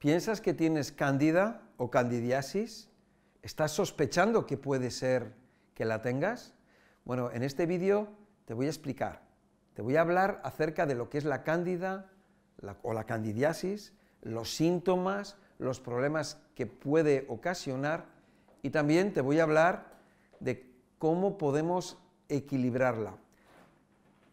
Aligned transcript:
¿Piensas 0.00 0.40
que 0.40 0.54
tienes 0.54 0.92
cándida 0.92 1.60
o 1.76 1.90
candidiasis? 1.90 2.88
¿Estás 3.42 3.72
sospechando 3.72 4.46
que 4.46 4.56
puede 4.56 4.90
ser 4.90 5.34
que 5.74 5.84
la 5.84 6.00
tengas? 6.00 6.54
Bueno, 7.04 7.30
en 7.32 7.42
este 7.42 7.66
vídeo 7.66 8.08
te 8.46 8.54
voy 8.54 8.64
a 8.64 8.70
explicar, 8.70 9.20
te 9.74 9.82
voy 9.82 9.96
a 9.96 10.00
hablar 10.00 10.40
acerca 10.42 10.86
de 10.86 10.94
lo 10.94 11.10
que 11.10 11.18
es 11.18 11.26
la 11.26 11.42
cándida 11.42 12.10
o 12.80 12.94
la 12.94 13.04
candidiasis, 13.04 13.92
los 14.22 14.54
síntomas, 14.54 15.36
los 15.58 15.80
problemas 15.80 16.38
que 16.54 16.64
puede 16.64 17.26
ocasionar 17.28 18.06
y 18.62 18.70
también 18.70 19.12
te 19.12 19.20
voy 19.20 19.38
a 19.38 19.42
hablar 19.42 19.98
de 20.40 20.66
cómo 20.98 21.36
podemos 21.36 21.98
equilibrarla. 22.30 23.18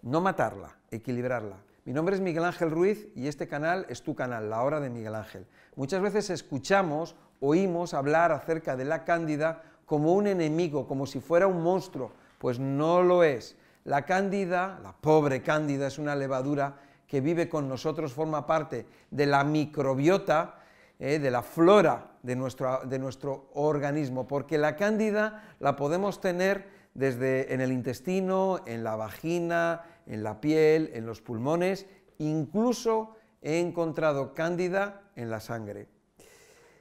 No 0.01 0.21
matarla, 0.21 0.77
equilibrarla. 0.91 1.66
Mi 1.87 1.93
nombre 1.93 2.15
es 2.15 2.21
Miguel 2.21 2.43
Ángel 2.43 2.69
Ruiz 2.69 3.07
y 3.15 3.29
este 3.29 3.47
canal 3.47 3.85
es 3.87 4.01
tu 4.01 4.13
canal, 4.13 4.49
La 4.49 4.61
Hora 4.61 4.81
de 4.81 4.89
Miguel 4.89 5.15
Ángel. 5.15 5.45
Muchas 5.77 6.01
veces 6.01 6.29
escuchamos, 6.29 7.15
oímos 7.39 7.93
hablar 7.93 8.33
acerca 8.33 8.75
de 8.75 8.83
la 8.83 9.05
cándida 9.05 9.63
como 9.85 10.13
un 10.13 10.27
enemigo, 10.27 10.85
como 10.85 11.05
si 11.05 11.21
fuera 11.21 11.47
un 11.47 11.63
monstruo. 11.63 12.11
Pues 12.39 12.59
no 12.59 13.01
lo 13.03 13.23
es. 13.23 13.55
La 13.85 14.01
cándida, 14.01 14.81
la 14.83 14.91
pobre 14.91 15.41
cándida, 15.41 15.87
es 15.87 15.97
una 15.97 16.13
levadura 16.13 16.75
que 17.07 17.21
vive 17.21 17.47
con 17.47 17.69
nosotros, 17.69 18.11
forma 18.11 18.45
parte 18.45 18.85
de 19.09 19.25
la 19.25 19.45
microbiota, 19.45 20.55
eh, 20.99 21.19
de 21.19 21.31
la 21.31 21.41
flora 21.41 22.17
de 22.21 22.35
nuestro, 22.35 22.81
de 22.83 22.99
nuestro 22.99 23.49
organismo, 23.53 24.27
porque 24.27 24.57
la 24.57 24.75
cándida 24.75 25.55
la 25.61 25.77
podemos 25.77 26.19
tener 26.19 26.67
desde 26.97 27.53
en 27.53 27.61
el 27.61 27.71
intestino, 27.71 28.59
en 28.65 28.83
la 28.83 28.95
vagina, 28.95 29.83
en 30.07 30.23
la 30.23 30.41
piel, 30.41 30.89
en 30.93 31.05
los 31.05 31.21
pulmones, 31.21 31.85
incluso 32.17 33.15
he 33.41 33.59
encontrado 33.59 34.33
cándida 34.33 35.03
en 35.15 35.29
la 35.29 35.39
sangre. 35.39 35.87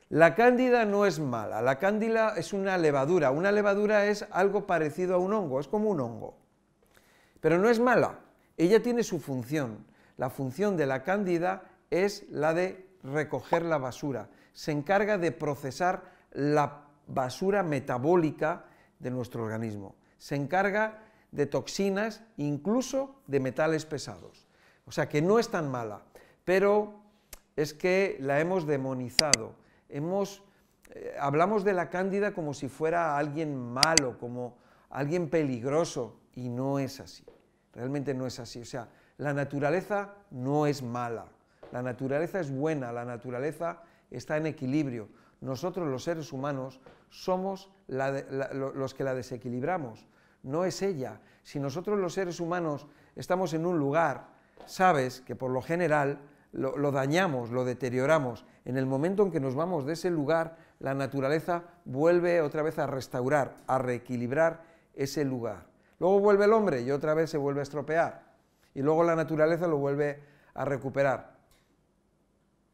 La 0.09 0.34
cándida 0.34 0.87
no 0.87 1.05
es 1.05 1.21
mala, 1.21 1.60
la 1.60 1.79
cándida 1.79 2.34
es 2.37 2.55
una 2.55 2.79
levadura, 2.79 3.30
una 3.30 3.52
levadura 3.52 4.07
es 4.07 4.26
algo 4.30 4.66
parecido 4.66 5.16
a 5.16 5.18
un 5.18 5.35
hongo, 5.35 5.60
es 5.60 5.68
como 5.68 5.91
un 5.91 6.01
hongo, 6.01 6.38
pero 7.41 7.59
no 7.59 7.69
es 7.69 7.79
mala, 7.79 8.21
ella 8.57 8.82
tiene 8.82 9.02
su 9.02 9.21
función. 9.21 9.85
La 10.16 10.30
función 10.30 10.79
de 10.79 10.87
la 10.87 11.02
cándida 11.02 11.65
es 11.91 12.24
la 12.30 12.54
de 12.54 12.88
recoger 13.02 13.63
la 13.66 13.76
basura, 13.76 14.30
se 14.54 14.73
encarga 14.73 15.19
de 15.19 15.30
procesar 15.30 16.04
la 16.32 16.85
basura 17.07 17.63
metabólica 17.63 18.65
de 18.98 19.10
nuestro 19.10 19.45
organismo, 19.45 19.95
se 20.19 20.37
encarga 20.37 21.03
de 21.33 21.47
toxinas, 21.47 22.23
incluso 22.37 23.17
de 23.27 23.41
metales 23.41 23.85
pesados. 23.85 24.47
O 24.87 24.93
sea 24.93 25.09
que 25.09 25.21
no 25.21 25.39
es 25.39 25.49
tan 25.51 25.71
mala, 25.71 26.03
pero 26.45 27.01
es 27.57 27.75
que 27.75 28.17
la 28.21 28.41
hemos 28.41 28.67
demonizado. 28.67 29.55
Hemos, 29.89 30.43
eh, 30.91 31.17
hablamos 31.21 31.65
de 31.65 31.73
la 31.73 31.91
cándida 31.91 32.33
como 32.33 32.55
si 32.55 32.69
fuera 32.69 33.19
alguien 33.19 33.57
malo, 33.57 34.19
como 34.19 34.57
alguien 34.91 35.29
peligroso, 35.29 36.21
y 36.35 36.49
no 36.49 36.79
es 36.79 37.01
así. 37.01 37.25
Realmente 37.73 38.15
no 38.15 38.27
es 38.27 38.39
así. 38.39 38.61
O 38.61 38.65
sea, 38.65 38.89
la 39.19 39.33
naturaleza 39.33 40.15
no 40.31 40.67
es 40.67 40.83
mala, 40.83 41.27
la 41.73 41.83
naturaleza 41.83 42.39
es 42.41 42.51
buena, 42.51 42.93
la 42.93 43.05
naturaleza 43.05 43.83
está 44.11 44.37
en 44.37 44.47
equilibrio. 44.47 45.09
Nosotros 45.40 45.88
los 45.88 46.04
seres 46.04 46.32
humanos 46.32 46.80
somos 47.09 47.70
los 47.88 48.95
que 48.95 49.04
la 49.04 49.15
desequilibramos 49.15 50.06
no 50.46 50.65
es 50.65 50.80
ella. 50.82 51.20
Si 51.42 51.60
nosotros 51.60 51.98
los 51.98 52.15
seres 52.15 52.40
humanos 52.40 52.87
estamos 53.15 53.52
en 53.52 53.66
un 53.66 53.79
lugar, 53.79 54.29
sabes 54.64 55.20
que 55.20 55.37
por 55.37 55.51
lo 55.51 55.60
general 55.60 56.20
lo, 56.52 56.90
dañamos, 56.92 57.51
lo 57.51 57.64
deterioramos. 57.64 58.46
En 58.64 58.76
el 58.76 58.87
momento 58.87 59.23
en 59.23 59.30
que 59.30 59.40
nos 59.40 59.54
vamos 59.54 59.84
de 59.84 59.92
ese 59.92 60.10
lugar, 60.10 60.57
la 60.79 60.95
naturaleza 60.95 61.64
vuelve 61.84 62.40
otra 62.40 62.62
vez 62.62 62.79
a 62.79 62.87
restaurar, 62.87 63.57
a 63.66 63.79
reequilibrar 63.79 64.62
ese 64.94 65.25
lugar. 65.25 65.66
Luego 65.98 66.20
vuelve 66.20 66.44
el 66.44 66.53
hombre 66.53 66.82
y 66.82 66.91
otra 66.91 67.14
vez 67.14 67.30
se 67.30 67.38
vuelve 67.38 67.60
a 67.60 67.64
estropear. 67.64 68.22
Y 68.75 68.82
luego 68.82 69.04
la 69.04 69.16
naturaleza 69.16 69.66
lo 69.66 69.78
vuelve 69.78 70.22
a 70.54 70.64
recuperar. 70.64 71.35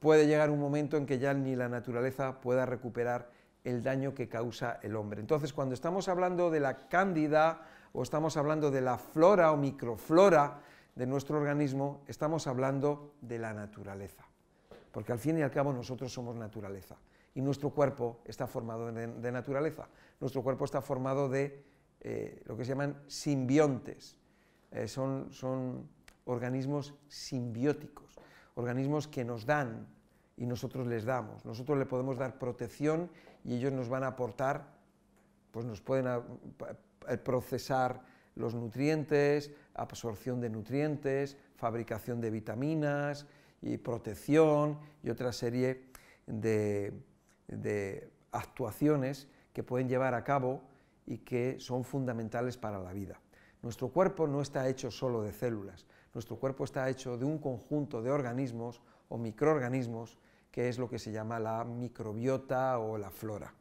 Puede 0.02 0.26
llegar 0.26 0.50
un 0.50 0.58
momento 0.58 0.96
en 0.96 1.06
que 1.06 1.20
ya 1.20 1.32
ni 1.32 1.54
la 1.54 1.68
naturaleza 1.68 2.40
pueda 2.40 2.66
recuperar 2.66 3.30
el 3.62 3.84
daño 3.84 4.14
que 4.14 4.28
causa 4.28 4.80
el 4.82 4.96
hombre. 4.96 5.20
Entonces, 5.20 5.52
cuando 5.52 5.76
estamos 5.76 6.08
hablando 6.08 6.50
de 6.50 6.58
la 6.58 6.88
cándida 6.88 7.62
o 7.92 8.02
estamos 8.02 8.36
hablando 8.36 8.72
de 8.72 8.80
la 8.80 8.98
flora 8.98 9.52
o 9.52 9.56
microflora 9.56 10.58
de 10.96 11.06
nuestro 11.06 11.38
organismo, 11.38 12.02
estamos 12.08 12.48
hablando 12.48 13.14
de 13.20 13.38
la 13.38 13.54
naturaleza. 13.54 14.24
Porque 14.90 15.12
al 15.12 15.20
fin 15.20 15.38
y 15.38 15.42
al 15.42 15.52
cabo 15.52 15.72
nosotros 15.72 16.12
somos 16.12 16.34
naturaleza. 16.34 16.96
Y 17.36 17.40
nuestro 17.40 17.70
cuerpo 17.70 18.22
está 18.24 18.48
formado 18.48 18.90
de, 18.90 19.30
naturaleza. 19.30 19.86
Nuestro 20.18 20.42
cuerpo 20.42 20.64
está 20.64 20.82
formado 20.82 21.28
de 21.28 21.64
eh, 22.00 22.42
lo 22.46 22.56
que 22.56 22.64
se 22.64 22.70
llaman 22.70 23.00
simbiontes. 23.06 24.18
Eh, 24.72 24.88
son, 24.88 25.32
son 25.32 25.88
organismos 26.24 26.92
simbióticos, 27.06 28.01
organismos 28.54 29.08
que 29.08 29.24
nos 29.24 29.46
dan 29.46 29.86
y 30.36 30.46
nosotros 30.46 30.86
les 30.86 31.04
damos. 31.04 31.44
Nosotros 31.44 31.78
le 31.78 31.86
podemos 31.86 32.18
dar 32.18 32.38
protección 32.38 33.10
y 33.44 33.56
ellos 33.56 33.72
nos 33.72 33.88
van 33.88 34.04
a 34.04 34.08
aportar, 34.08 34.66
pues 35.50 35.66
nos 35.66 35.80
pueden 35.80 36.06
procesar 37.24 38.02
los 38.34 38.54
nutrientes, 38.54 39.50
absorción 39.74 40.40
de 40.40 40.50
nutrientes, 40.50 41.36
fabricación 41.56 42.20
de 42.20 42.30
vitaminas 42.30 43.26
y 43.60 43.76
protección 43.76 44.78
y 45.02 45.10
otra 45.10 45.32
serie 45.32 45.84
de, 46.26 46.92
de 47.48 48.10
actuaciones 48.32 49.28
que 49.52 49.62
pueden 49.62 49.88
llevar 49.88 50.14
a 50.14 50.24
cabo 50.24 50.62
y 51.06 51.18
que 51.18 51.60
son 51.60 51.84
fundamentales 51.84 52.56
para 52.56 52.78
la 52.78 52.92
vida. 52.92 53.20
Nuestro 53.62 53.88
cuerpo 53.88 54.26
no 54.26 54.40
está 54.40 54.68
hecho 54.68 54.90
solo 54.90 55.22
de 55.22 55.32
células, 55.32 55.86
nuestro 56.14 56.36
cuerpo 56.36 56.64
está 56.64 56.88
hecho 56.88 57.16
de 57.16 57.24
un 57.24 57.38
conjunto 57.38 58.02
de 58.02 58.10
organismos 58.10 58.82
o 59.08 59.18
microorganismos 59.18 60.18
que 60.50 60.68
es 60.68 60.78
lo 60.78 60.88
que 60.88 60.98
se 60.98 61.10
llama 61.10 61.38
la 61.38 61.64
microbiota 61.64 62.78
o 62.78 62.98
la 62.98 63.10
flora. 63.10 63.54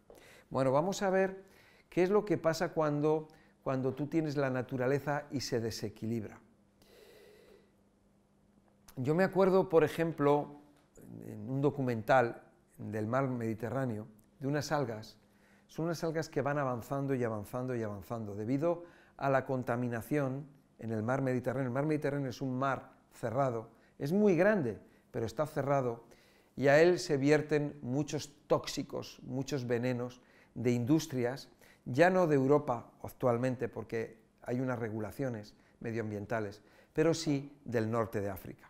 Bueno, 0.49 0.71
vamos 0.71 1.01
a 1.01 1.09
ver 1.09 1.43
qué 1.89 2.03
es 2.03 2.09
lo 2.09 2.25
que 2.25 2.37
pasa 2.37 2.73
cuando, 2.73 3.29
cuando 3.63 3.93
tú 3.93 4.07
tienes 4.07 4.35
la 4.35 4.49
naturaleza 4.49 5.23
y 5.31 5.39
se 5.39 5.61
desequilibra. 5.61 6.39
Yo 8.97 9.15
me 9.15 9.23
acuerdo, 9.23 9.69
por 9.69 9.85
ejemplo, 9.85 10.59
en 11.25 11.49
un 11.49 11.61
documental 11.61 12.43
del 12.77 13.07
mar 13.07 13.27
Mediterráneo, 13.27 14.07
de 14.39 14.47
unas 14.47 14.73
algas. 14.73 15.17
Son 15.67 15.85
unas 15.85 16.03
algas 16.03 16.27
que 16.27 16.41
van 16.41 16.57
avanzando 16.57 17.15
y 17.15 17.23
avanzando 17.23 17.73
y 17.73 17.83
avanzando 17.83 18.35
debido 18.35 18.83
a 19.15 19.29
la 19.29 19.45
contaminación 19.45 20.45
en 20.81 20.91
el 20.91 21.03
mar 21.03 21.21
Mediterráneo. 21.21 21.67
El 21.67 21.73
mar 21.73 21.85
Mediterráneo 21.85 22.29
es 22.29 22.41
un 22.41 22.57
mar 22.57 22.91
cerrado, 23.13 23.69
es 23.99 24.11
muy 24.11 24.35
grande, 24.35 24.79
pero 25.11 25.25
está 25.25 25.45
cerrado 25.45 26.03
y 26.57 26.67
a 26.67 26.81
él 26.81 26.99
se 26.99 27.17
vierten 27.17 27.77
muchos 27.81 28.33
tóxicos, 28.47 29.19
muchos 29.23 29.67
venenos 29.67 30.21
de 30.55 30.71
industrias, 30.71 31.49
ya 31.85 32.09
no 32.09 32.27
de 32.27 32.35
Europa 32.35 32.91
actualmente 33.03 33.69
porque 33.69 34.17
hay 34.41 34.59
unas 34.59 34.79
regulaciones 34.79 35.53
medioambientales, 35.79 36.61
pero 36.93 37.13
sí 37.13 37.55
del 37.63 37.89
norte 37.89 38.19
de 38.19 38.29
África, 38.29 38.69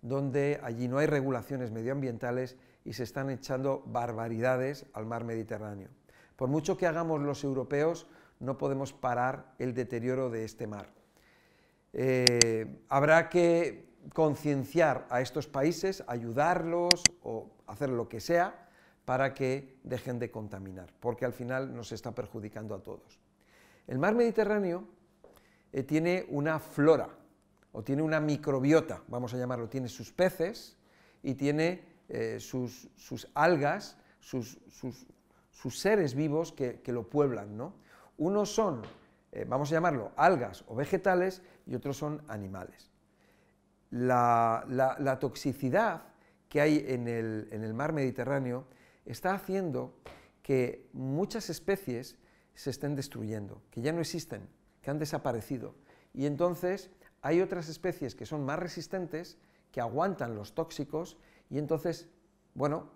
donde 0.00 0.60
allí 0.62 0.88
no 0.88 0.98
hay 0.98 1.06
regulaciones 1.06 1.70
medioambientales 1.70 2.56
y 2.84 2.94
se 2.94 3.02
están 3.02 3.28
echando 3.28 3.82
barbaridades 3.86 4.86
al 4.94 5.04
mar 5.04 5.24
Mediterráneo. 5.24 5.88
Por 6.36 6.48
mucho 6.48 6.78
que 6.78 6.86
hagamos 6.86 7.20
los 7.20 7.44
europeos, 7.44 8.06
no 8.38 8.56
podemos 8.56 8.94
parar 8.94 9.52
el 9.58 9.74
deterioro 9.74 10.30
de 10.30 10.44
este 10.44 10.66
mar. 10.66 10.99
Eh, 11.92 12.84
habrá 12.88 13.28
que 13.28 13.90
concienciar 14.14 15.06
a 15.10 15.20
estos 15.20 15.46
países, 15.46 16.04
ayudarlos 16.06 17.02
o 17.22 17.50
hacer 17.66 17.90
lo 17.90 18.08
que 18.08 18.20
sea 18.20 18.68
para 19.04 19.34
que 19.34 19.78
dejen 19.82 20.18
de 20.18 20.30
contaminar, 20.30 20.92
porque 21.00 21.24
al 21.24 21.32
final 21.32 21.74
nos 21.74 21.92
está 21.92 22.14
perjudicando 22.14 22.74
a 22.74 22.82
todos. 22.82 23.18
El 23.86 23.98
mar 23.98 24.14
Mediterráneo 24.14 24.84
eh, 25.72 25.82
tiene 25.82 26.26
una 26.28 26.60
flora, 26.60 27.08
o 27.72 27.82
tiene 27.82 28.02
una 28.02 28.20
microbiota, 28.20 29.02
vamos 29.08 29.34
a 29.34 29.36
llamarlo, 29.36 29.68
tiene 29.68 29.88
sus 29.88 30.12
peces 30.12 30.76
y 31.22 31.34
tiene 31.34 31.84
eh, 32.08 32.38
sus, 32.40 32.88
algas, 33.34 33.96
sus, 34.18 34.58
seres 35.70 36.14
vivos 36.14 36.52
que, 36.52 36.80
lo 36.86 37.08
pueblan. 37.08 37.56
¿no? 37.56 37.74
Unos 38.18 38.52
son, 38.52 38.82
vamos 39.46 39.70
a 39.70 39.74
llamarlo, 39.74 40.10
algas 40.16 40.64
o 40.66 40.74
vegetales 40.74 41.42
y 41.70 41.74
otros 41.74 41.96
son 41.96 42.22
animales 42.28 42.90
la, 43.90 45.18
toxicidad 45.20 46.02
que 46.48 46.60
hay 46.60 46.84
en 46.88 47.08
el, 47.08 47.74
mar 47.74 47.92
Mediterráneo 47.92 48.66
está 49.04 49.34
haciendo 49.34 49.94
que 50.42 50.88
muchas 50.92 51.50
especies 51.50 52.16
se 52.54 52.70
estén 52.70 52.96
destruyendo, 52.96 53.62
que 53.70 53.80
ya 53.80 53.92
no 53.92 54.00
existen, 54.00 54.48
que 54.82 54.90
han 54.90 54.98
desaparecido. 54.98 55.74
Y 56.12 56.26
entonces 56.26 56.90
hay 57.22 57.40
otras 57.40 57.68
especies 57.68 58.14
que 58.14 58.26
son 58.26 58.44
más 58.44 58.58
resistentes, 58.58 59.38
que 59.70 59.80
aguantan 59.80 60.34
los 60.34 60.54
tóxicos, 60.54 61.16
y 61.48 61.58
entonces, 61.58 62.08
bueno, 62.54 62.90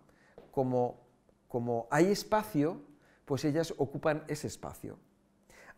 como, 0.50 1.06
como 1.48 1.86
hay 1.90 2.06
espacio, 2.06 2.80
pues 3.24 3.44
ellas 3.44 3.74
ocupan 3.78 4.24
ese 4.28 4.48
espacio. 4.48 4.98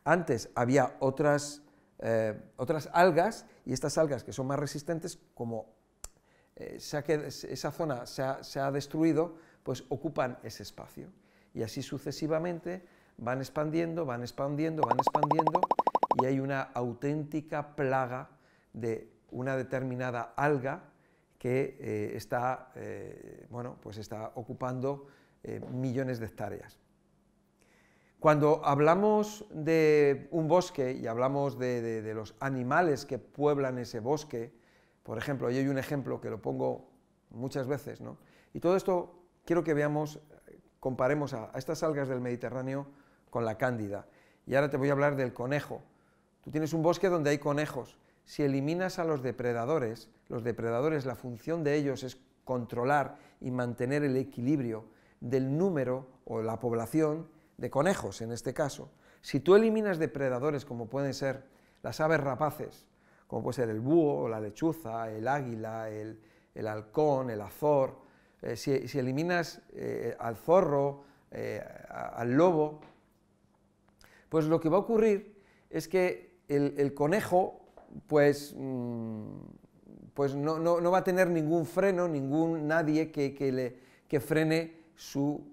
Antes 0.05 0.51
había 0.55 0.97
otras, 1.01 1.63
eh, 1.99 2.39
otras 2.57 2.91
algas 2.93 3.47
y 3.65 3.73
estas 3.73 3.97
algas 3.99 4.25
que 4.25 4.33
son 4.33 4.47
más 4.47 4.59
resistentes, 4.59 5.19
como 5.35 5.75
eh, 6.57 6.79
esa 6.79 7.71
zona 7.71 8.07
se 8.07 8.61
ha, 8.61 8.71
destruido, 8.71 9.37
pues 9.63 9.85
ocupan 9.89 10.39
ese 10.43 10.63
espacio. 10.63 11.09
Y 11.55 11.63
así 11.63 11.83
sucesivamente 11.83 12.85
van 13.17 13.39
expandiendo, 13.39 14.05
van 14.05 14.23
expandiendo, 14.23 14.83
van 14.83 14.99
expandiendo 14.99 15.61
y 16.23 16.27
hay 16.27 16.41
una 16.41 16.63
auténtica 16.63 17.75
plaga 17.75 18.31
de 18.73 19.11
una 19.31 19.57
determinada 19.57 20.35
alga 20.37 20.85
que 21.39 21.77
eh, 21.81 22.13
está, 22.15 22.73
bueno, 23.51 23.77
pues 23.81 23.99
está 23.99 24.33
ocupando 24.35 25.07
millones 25.71 26.19
de 26.19 26.27
hectáreas. 26.27 26.79
Cuando 28.21 28.63
hablamos 28.65 29.45
de 29.51 30.29
un 30.31 30.49
bosque 30.49 30.93
y 30.93 31.07
hablamos 31.07 31.59
de, 31.59 32.13
los 32.15 32.35
animales 32.41 33.05
que 33.05 33.19
pueblan 33.19 33.79
ese 33.79 34.01
bosque, 34.01 34.53
por 35.03 35.19
ejemplo, 35.19 35.51
y 35.51 35.59
hay 35.59 35.69
un 35.69 35.79
ejemplo 35.79 36.21
que 36.21 36.31
lo 36.31 36.41
pongo 36.41 36.89
muchas 37.31 37.67
veces, 37.67 38.01
¿no? 38.01 38.17
y 38.55 38.61
todo 38.61 38.77
esto 38.77 39.23
quiero 39.45 39.63
que 39.63 39.75
veamos, 39.75 40.19
comparemos 40.81 41.35
a, 41.35 41.51
estas 41.55 41.83
algas 41.83 42.09
del 42.09 42.21
Mediterráneo 42.21 42.87
con 43.29 43.45
la 43.45 43.59
cándida. 43.59 44.07
Y 44.47 44.55
ahora 44.55 44.71
te 44.71 44.77
voy 44.77 44.89
a 44.89 44.93
hablar 44.93 45.17
del 45.17 45.35
conejo. 45.35 45.83
Tú 46.43 46.51
tienes 46.51 46.73
un 46.73 46.83
bosque 46.83 47.09
donde 47.09 47.31
hay 47.31 47.39
conejos. 47.39 47.99
Si 48.25 48.43
eliminas 48.43 48.99
a 48.99 49.05
los 49.05 49.23
depredadores, 49.23 50.09
los 50.29 50.43
depredadores, 50.43 51.05
la 51.05 51.17
función 51.17 51.65
de 51.65 51.75
ellos 51.77 52.03
es 52.03 52.19
controlar 52.45 53.19
y 53.41 53.51
mantener 53.51 54.05
el 54.05 54.17
equilibrio 54.17 54.87
del 55.21 55.57
número 55.59 56.09
o 56.25 56.43
la 56.43 56.59
población 56.59 57.29
de 57.57 57.71
conejos 57.71 58.21
en 58.21 58.33
este 58.33 58.53
caso, 58.53 58.91
si 59.21 59.41
tú 59.41 59.55
eliminas 59.55 59.99
depredadores 59.99 60.65
como 60.65 60.87
pueden 60.87 61.15
ser 61.15 61.45
las 61.83 62.01
aves 62.01 62.21
rapaces, 62.21 62.87
como 63.27 63.43
puede 63.43 63.55
ser 63.55 63.71
el 63.71 63.81
búho, 63.81 64.29
la 64.29 64.41
lechuza, 64.41 65.11
el 65.11 65.27
águila, 65.27 65.91
el, 65.91 66.19
halcón, 66.67 67.31
el 67.31 67.41
azor, 67.41 67.99
eh, 68.43 68.57
si, 68.57 68.99
eliminas 68.99 69.63
eh, 69.73 70.17
al 70.19 70.37
zorro, 70.37 71.05
eh, 71.31 71.61
al 71.89 72.35
lobo, 72.35 72.81
pues 74.29 74.47
lo 74.47 74.61
que 74.61 74.69
va 74.69 74.77
a 74.77 74.81
ocurrir 74.81 75.43
es 75.71 75.89
que 75.89 76.39
el, 76.49 76.95
conejo 76.95 77.61
pues, 78.07 78.55
mm, 78.57 79.27
pues 80.15 80.35
no, 80.35 80.91
va 80.91 80.99
a 80.99 81.05
tener 81.05 81.29
ningún 81.31 81.67
freno, 81.67 82.07
ningún 82.07 82.69
nadie 82.69 83.11
que, 83.11 83.53
le, 83.53 83.77
que 84.07 84.21
frene 84.21 84.85
su 84.95 85.53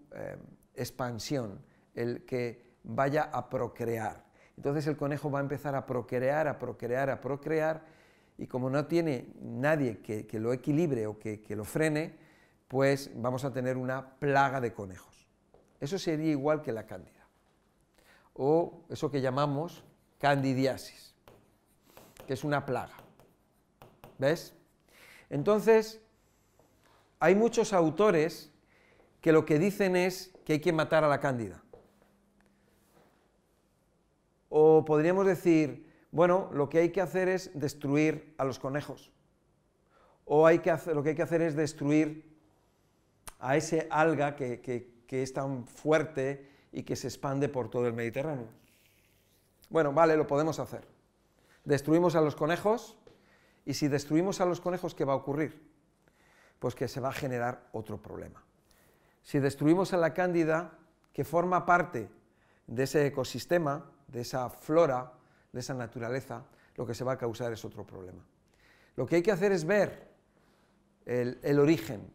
expansión 0.75 1.59
el 1.95 2.25
que 2.25 2.63
vaya 2.83 3.23
a 3.31 3.49
procrear. 3.49 4.23
Entonces 4.57 4.85
el 4.87 4.97
conejo 4.97 5.31
va 5.31 5.39
a 5.39 5.41
empezar 5.41 5.75
a 5.75 5.85
procrear, 5.85 6.47
a 6.47 6.59
procrear, 6.59 7.09
a 7.09 7.19
procrear, 7.19 7.81
y 8.37 8.47
como 8.47 8.69
no 8.69 8.85
tiene 8.85 9.27
nadie 9.41 9.99
que, 9.99 10.27
lo 10.39 10.53
equilibre 10.53 11.07
o 11.07 11.19
que, 11.19 11.43
lo 11.49 11.63
frene, 11.63 12.15
pues 12.67 13.11
vamos 13.15 13.45
a 13.45 13.53
tener 13.53 13.77
una 13.77 14.17
plaga 14.19 14.59
de 14.59 14.73
conejos. 14.73 15.27
Eso 15.79 15.99
sería 15.99 16.31
igual 16.31 16.61
que 16.61 16.71
la 16.71 16.85
cándida, 16.85 17.27
o 18.33 18.83
eso 18.89 19.11
que 19.11 19.21
llamamos 19.21 19.83
candidiasis, 20.19 21.13
que 22.25 22.33
es 22.33 22.43
una 22.43 22.65
plaga. 22.65 22.95
¿Ves? 24.17 24.53
Entonces, 25.29 25.99
hay 27.19 27.35
muchos 27.35 27.73
autores 27.73 28.51
que 29.19 29.31
lo 29.31 29.45
que 29.45 29.59
dicen 29.59 29.95
es 29.95 30.31
que 30.45 30.53
hay 30.53 30.59
que 30.59 30.73
matar 30.73 31.03
a 31.03 31.07
la 31.07 31.19
cándida. 31.19 31.63
O 34.77 34.85
podríamos 34.85 35.25
decir, 35.25 35.85
bueno, 36.11 36.49
lo 36.51 36.67
que 36.67 36.79
hay 36.79 36.89
que 36.89 37.01
hacer 37.01 37.29
es 37.29 37.51
destruir 37.53 38.33
a 38.37 38.43
los 38.43 38.57
conejos. 38.57 39.11
O 40.25 40.47
hay 40.47 40.59
que 40.59 40.71
hacer, 40.71 40.95
lo 40.95 41.03
que 41.03 41.09
hay 41.09 41.15
que 41.15 41.21
hacer 41.21 41.41
es 41.41 41.55
destruir 41.55 42.33
a 43.39 43.55
ese 43.55 43.87
alga 43.91 44.35
que, 44.35 45.03
es 45.09 45.33
tan 45.33 45.67
fuerte 45.67 46.49
y 46.71 46.81
que 46.81 46.95
se 46.95 47.07
expande 47.07 47.49
por 47.49 47.69
todo 47.69 47.85
el 47.85 47.93
Mediterráneo. 47.93 48.47
Bueno, 49.69 49.93
vale, 49.93 50.17
lo 50.17 50.25
podemos 50.25 50.57
hacer. 50.57 50.87
Destruimos 51.63 52.15
a 52.15 52.21
los 52.21 52.35
conejos 52.35 52.97
y 53.63 53.75
si 53.75 53.87
destruimos 53.87 54.41
a 54.41 54.45
los 54.45 54.59
conejos, 54.59 54.95
¿qué 54.95 55.05
va 55.05 55.13
a 55.13 55.17
ocurrir? 55.17 55.69
Pues 56.57 56.73
que 56.73 56.87
se 56.87 56.99
va 56.99 57.09
a 57.09 57.13
generar 57.13 57.69
otro 57.73 58.01
problema. 58.01 58.43
Si 59.21 59.37
destruimos 59.37 59.93
a 59.93 59.97
la 59.97 60.15
cándida, 60.15 60.79
que 61.13 61.23
forma 61.23 61.63
parte 61.65 62.09
de 62.65 62.83
ese 62.83 63.05
ecosistema, 63.05 63.92
de 64.13 64.21
esa 64.21 64.49
flora, 64.49 65.11
de 65.51 65.59
esa 65.59 65.73
naturaleza, 65.73 66.45
lo 66.75 66.85
que 66.85 66.93
se 66.93 67.03
va 67.03 67.13
a 67.13 67.17
causar 67.17 67.51
es 67.51 67.65
otro 67.65 67.85
problema. 67.85 68.23
Lo 68.95 69.05
que 69.05 69.17
hay 69.17 69.23
que 69.23 69.31
hacer 69.31 69.51
es 69.51 69.65
ver 69.65 70.07
el, 71.05 71.59
origen, 71.59 72.13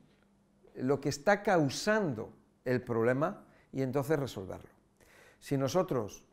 lo 0.77 1.01
que 1.01 1.09
está 1.09 1.43
causando 1.43 2.33
el 2.65 2.81
problema 2.81 3.45
y 3.73 3.83
entonces 3.83 4.19
resolverlo. 4.19 4.71
Si 5.41 5.57
nosotros 5.57 6.25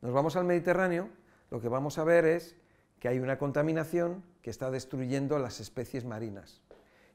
nos 0.00 0.12
vamos 0.12 0.36
al 0.36 0.44
Mediterráneo, 0.44 1.08
lo 1.50 1.60
que 1.60 1.68
vamos 1.68 1.98
a 1.98 2.04
ver 2.04 2.24
es 2.24 2.56
que 2.98 3.08
hay 3.08 3.18
una 3.18 3.38
contaminación 3.38 4.24
que 4.42 4.50
está 4.50 4.70
destruyendo 4.70 5.38
las 5.38 5.60
especies 5.60 6.04
marinas 6.04 6.60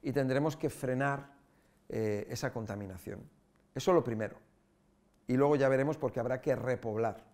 y 0.02 0.14
tendremos 0.14 0.56
que 0.56 0.70
frenar 0.70 1.34
eh, 1.90 2.26
esa 2.30 2.54
contaminación. 2.54 3.20
Eso 3.76 3.92
es 3.92 3.96
lo 3.96 4.04
primero. 4.04 4.38
Y 5.28 5.36
luego 5.36 5.58
ya 5.58 5.68
veremos 5.68 5.98
porque 5.98 6.22
habrá 6.22 6.42
que 6.42 6.56
repoblar. 6.56 7.27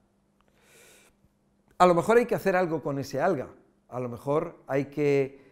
A 1.77 1.85
lo 1.85 1.93
mejor 1.93 2.17
hay 2.17 2.25
que 2.25 2.35
hacer 2.35 2.55
algo 2.55 2.81
con 2.81 2.99
ese 2.99 3.19
alga, 3.19 3.49
a 3.89 3.99
lo 3.99 4.09
mejor 4.09 4.63
hay 4.67 4.85
que 4.85 5.43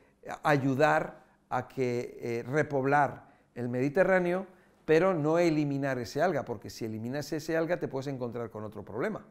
ayudar 0.44 1.24
a 1.50 1.68
que 1.68 2.18
eh, 2.22 2.44
repoblar 2.44 3.30
el 3.56 3.70
Mediterráneo, 3.70 4.48
pero 4.86 5.14
no 5.14 5.38
eliminar 5.38 6.00
ese 6.00 6.22
alga, 6.22 6.46
porque 6.46 6.70
si 6.70 6.86
eliminas 6.86 7.32
ese 7.34 7.58
alga 7.58 7.80
te 7.80 7.88
puedes 7.88 8.08
encontrar 8.08 8.50
con 8.50 8.64
otro 8.64 8.84
problema. 8.84 9.26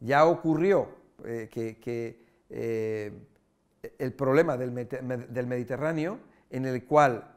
Ya 0.00 0.26
ocurrió 0.26 0.88
eh, 1.24 1.48
que, 1.50 2.24
eh, 2.50 3.12
el 3.98 4.12
problema 4.12 4.56
del, 4.56 4.72
Mediterráneo, 5.46 6.18
en 6.50 6.66
el 6.66 6.84
cual 6.84 7.36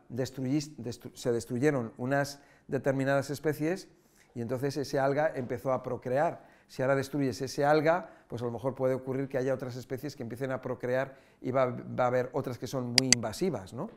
se 1.13 1.31
destruyeron 1.31 1.94
unas 1.97 2.41
determinadas 2.67 3.29
especies, 3.29 3.88
y 4.35 4.41
entonces 4.41 4.77
ese 4.77 5.00
alga 5.00 5.31
empezó 5.36 5.72
a 5.74 5.81
procrear 5.81 6.48
si 6.67 6.84
ahora 6.84 6.95
destruyes 6.95 7.41
ese 7.41 7.65
alga, 7.65 8.10
pues 8.29 8.43
a 8.43 8.45
lo 8.45 8.51
mejor 8.51 8.75
puede 8.75 8.93
ocurrir 8.93 9.27
que 9.27 9.39
haya 9.39 9.55
otras 9.55 9.75
especies 9.75 10.15
que 10.15 10.21
empiecen 10.21 10.51
a 10.51 10.62
procrear 10.62 11.17
y 11.41 11.50
va, 11.50 11.63
a 11.63 12.05
haber 12.05 12.29
otras 12.33 12.59
que 12.59 12.67
son 12.67 12.91
muy 12.91 13.09
invasivas. 13.15 13.74
¿no? 13.74 13.89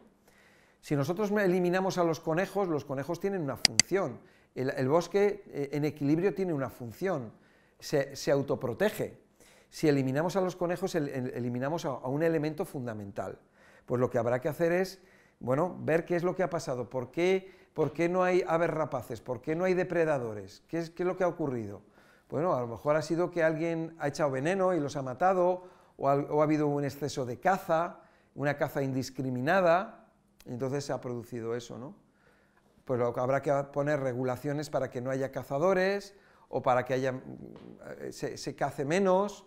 Si 0.80 0.96
nosotros 0.96 1.30
eliminamos 1.32 1.98
a 1.98 2.04
los 2.04 2.18
conejos, 2.18 2.66
los 2.66 2.86
conejos 2.86 3.20
tienen 3.20 3.42
una 3.42 3.58
función. 3.58 4.18
El, 4.54 4.88
bosque 4.88 5.44
eh, 5.48 5.68
en 5.72 5.84
equilibrio 5.84 6.32
tiene 6.34 6.54
una 6.54 6.70
función, 6.70 7.30
se, 7.78 8.32
autoprotege. 8.32 9.20
Si 9.68 9.86
eliminamos 9.86 10.34
a 10.36 10.40
los 10.40 10.56
conejos, 10.56 10.94
eliminamos 10.94 11.84
a, 11.84 11.92
un 11.92 12.22
elemento 12.22 12.64
fundamental. 12.64 13.38
Pues 13.84 14.00
lo 14.00 14.08
que 14.08 14.16
habrá 14.16 14.40
que 14.40 14.48
hacer 14.48 14.72
es, 14.72 14.98
bueno, 15.40 15.76
ver 15.80 16.06
qué 16.06 16.16
es 16.16 16.22
lo 16.22 16.34
que 16.34 16.42
ha 16.42 16.48
pasado, 16.48 16.88
por 16.88 17.10
qué, 17.10 17.52
por 17.74 17.92
qué 17.92 18.08
no 18.08 18.24
hay 18.24 18.42
aves 18.46 18.70
rapaces, 18.70 19.20
por 19.20 19.42
qué 19.42 19.54
no 19.54 19.64
hay 19.64 19.74
depredadores, 19.74 20.62
qué 20.68 20.78
es, 20.78 20.88
qué 20.88 21.02
es 21.02 21.06
lo 21.06 21.18
que 21.18 21.24
ha 21.24 21.28
ocurrido. 21.28 21.82
Bueno, 22.32 22.54
a 22.54 22.62
lo 22.62 22.66
mejor 22.66 22.96
ha 22.96 23.02
sido 23.02 23.30
que 23.30 23.42
alguien 23.42 23.94
ha 23.98 24.08
echado 24.08 24.30
veneno 24.30 24.72
y 24.72 24.80
los 24.80 24.96
ha 24.96 25.02
matado, 25.02 25.64
o 25.98 26.08
ha, 26.08 26.42
habido 26.42 26.66
un 26.66 26.82
exceso 26.82 27.26
de 27.26 27.38
caza, 27.38 28.00
una 28.34 28.56
caza 28.56 28.82
indiscriminada, 28.82 30.08
y 30.46 30.52
entonces 30.52 30.82
se 30.82 30.94
ha 30.94 31.00
producido 31.02 31.54
eso, 31.54 31.76
¿no? 31.76 31.94
Pues 32.86 33.02
habrá 33.02 33.42
que 33.42 33.52
poner 33.70 34.00
regulaciones 34.00 34.70
para 34.70 34.88
que 34.88 35.02
no 35.02 35.10
haya 35.10 35.30
cazadores, 35.30 36.14
o 36.48 36.62
para 36.62 36.86
que 36.86 36.94
haya, 36.94 37.20
eh, 38.00 38.12
se, 38.12 38.56
cace 38.56 38.86
menos, 38.86 39.44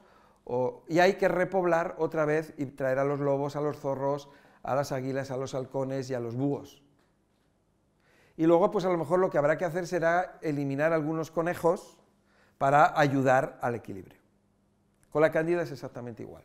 y 0.88 1.00
hay 1.00 1.16
que 1.16 1.28
repoblar 1.28 1.96
otra 1.98 2.26
vez 2.26 2.54
y 2.56 2.68
traer 2.68 3.00
a 3.00 3.04
los 3.04 3.20
lobos, 3.20 3.56
a 3.56 3.62
los 3.62 3.80
zorros, 3.80 4.30
a 4.62 4.76
las 4.76 4.92
águilas, 4.92 5.32
a 5.32 5.38
los 5.38 5.56
halcones 5.56 6.12
y 6.12 6.14
a 6.14 6.20
los 6.20 6.36
búhos. 6.36 6.84
Y 8.38 8.46
luego, 8.46 8.70
pues 8.70 8.86
a 8.86 8.90
lo 8.90 8.98
mejor 9.00 9.18
lo 9.18 9.32
que 9.32 9.40
habrá 9.40 9.58
que 9.58 9.66
hacer 9.66 9.88
será 9.88 10.38
eliminar 10.44 10.94
algunos 10.94 11.32
conejos, 11.32 11.98
para 12.58 12.98
ayudar 13.00 13.58
al 13.62 13.76
equilibrio. 13.76 14.20
Con 15.10 15.22
la 15.22 15.32
cándida 15.32 15.62
es 15.62 15.72
exactamente 15.72 16.24
igual. 16.24 16.44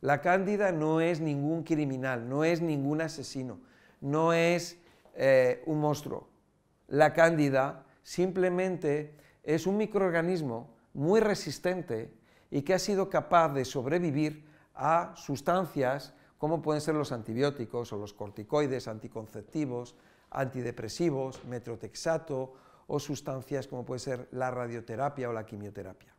La 0.00 0.20
cándida 0.20 0.72
no 0.72 1.00
es 1.00 1.20
ningún 1.20 1.62
criminal, 1.62 2.28
no 2.28 2.44
es 2.44 2.60
ningún 2.60 3.00
asesino, 3.00 3.60
no 4.00 4.32
es 4.32 4.78
eh, 5.14 5.62
un 5.66 5.80
monstruo. 5.80 6.28
La 6.88 7.12
cándida 7.12 7.84
simplemente 8.02 9.14
es 9.44 9.66
un 9.66 9.76
microorganismo 9.76 10.74
muy 10.94 11.20
resistente 11.20 12.12
y 12.50 12.62
que 12.62 12.74
ha 12.74 12.78
sido 12.78 13.08
capaz 13.08 13.50
de 13.50 13.64
sobrevivir 13.64 14.44
a 14.74 15.14
sustancias 15.16 16.12
como 16.38 16.60
pueden 16.60 16.80
ser 16.80 16.96
los 16.96 17.12
antibióticos 17.12 17.92
o 17.92 17.96
los 17.96 18.12
corticoides 18.12 18.88
anticonceptivos, 18.88 19.94
antidepresivos, 20.30 21.44
metrotexato 21.44 22.54
o 22.92 23.00
sustancias 23.00 23.66
como 23.66 23.86
puede 23.86 24.00
ser 24.00 24.28
la 24.32 24.50
radioterapia 24.50 25.30
o 25.30 25.32
la 25.32 25.46
quimioterapia. 25.46 26.14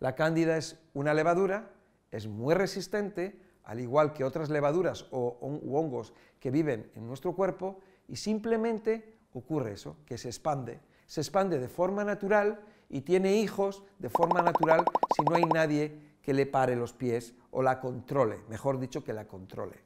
La 0.00 0.14
cándida 0.14 0.58
es 0.58 0.78
una 0.92 1.14
levadura, 1.14 1.70
es 2.10 2.26
muy 2.26 2.54
resistente, 2.54 3.40
al 3.64 3.80
igual 3.80 4.12
que 4.12 4.22
otras 4.22 4.50
levaduras 4.50 5.06
o 5.12 5.38
hongos 5.40 6.12
que 6.40 6.50
viven 6.50 6.90
en 6.94 7.06
nuestro 7.06 7.34
cuerpo, 7.34 7.80
y 8.06 8.16
simplemente 8.16 9.16
ocurre 9.32 9.72
eso, 9.72 9.96
que 10.04 10.18
se 10.18 10.28
expande. 10.28 10.80
Se 11.06 11.22
expande 11.22 11.58
de 11.58 11.68
forma 11.68 12.04
natural 12.04 12.60
y 12.90 13.00
tiene 13.00 13.36
hijos 13.36 13.82
de 13.98 14.10
forma 14.10 14.42
natural 14.42 14.84
si 15.16 15.22
no 15.22 15.36
hay 15.36 15.44
nadie 15.46 16.18
que 16.20 16.34
le 16.34 16.44
pare 16.44 16.76
los 16.76 16.92
pies 16.92 17.32
o 17.50 17.62
la 17.62 17.80
controle, 17.80 18.40
mejor 18.50 18.78
dicho, 18.78 19.02
que 19.02 19.14
la 19.14 19.26
controle. 19.26 19.78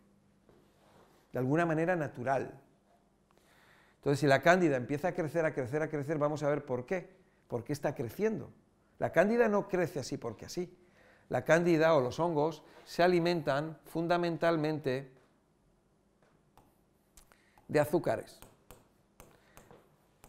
De 1.33 1.39
alguna 1.39 1.65
manera 1.65 1.95
natural. 1.95 2.61
Entonces, 4.03 4.19
si 4.19 4.27
la 4.27 4.43
cándida 4.43 4.77
empieza 4.77 5.09
a 5.09 5.15
crecer, 5.15 5.45
a 5.45 5.55
crecer, 5.55 5.81
a 5.81 5.89
crecer, 5.89 6.19
vamos 6.19 6.43
a 6.43 6.49
ver 6.49 6.67
por 6.67 6.87
qué. 6.87 7.09
¿Por 7.47 7.63
qué 7.63 7.73
está 7.73 7.95
creciendo? 7.95 8.51
La 8.99 9.13
cándida 9.13 9.47
no 9.47 9.69
crece 9.69 10.01
así 10.01 10.17
porque 10.17 10.45
así. 10.45 10.77
La 11.29 11.45
cándida 11.45 11.95
o 11.95 12.01
los 12.01 12.19
hongos 12.19 12.65
se 12.85 13.05
alimentan 13.05 13.79
fundamentalmente 13.85 15.13
de 17.69 17.79
azúcares. 17.79 18.41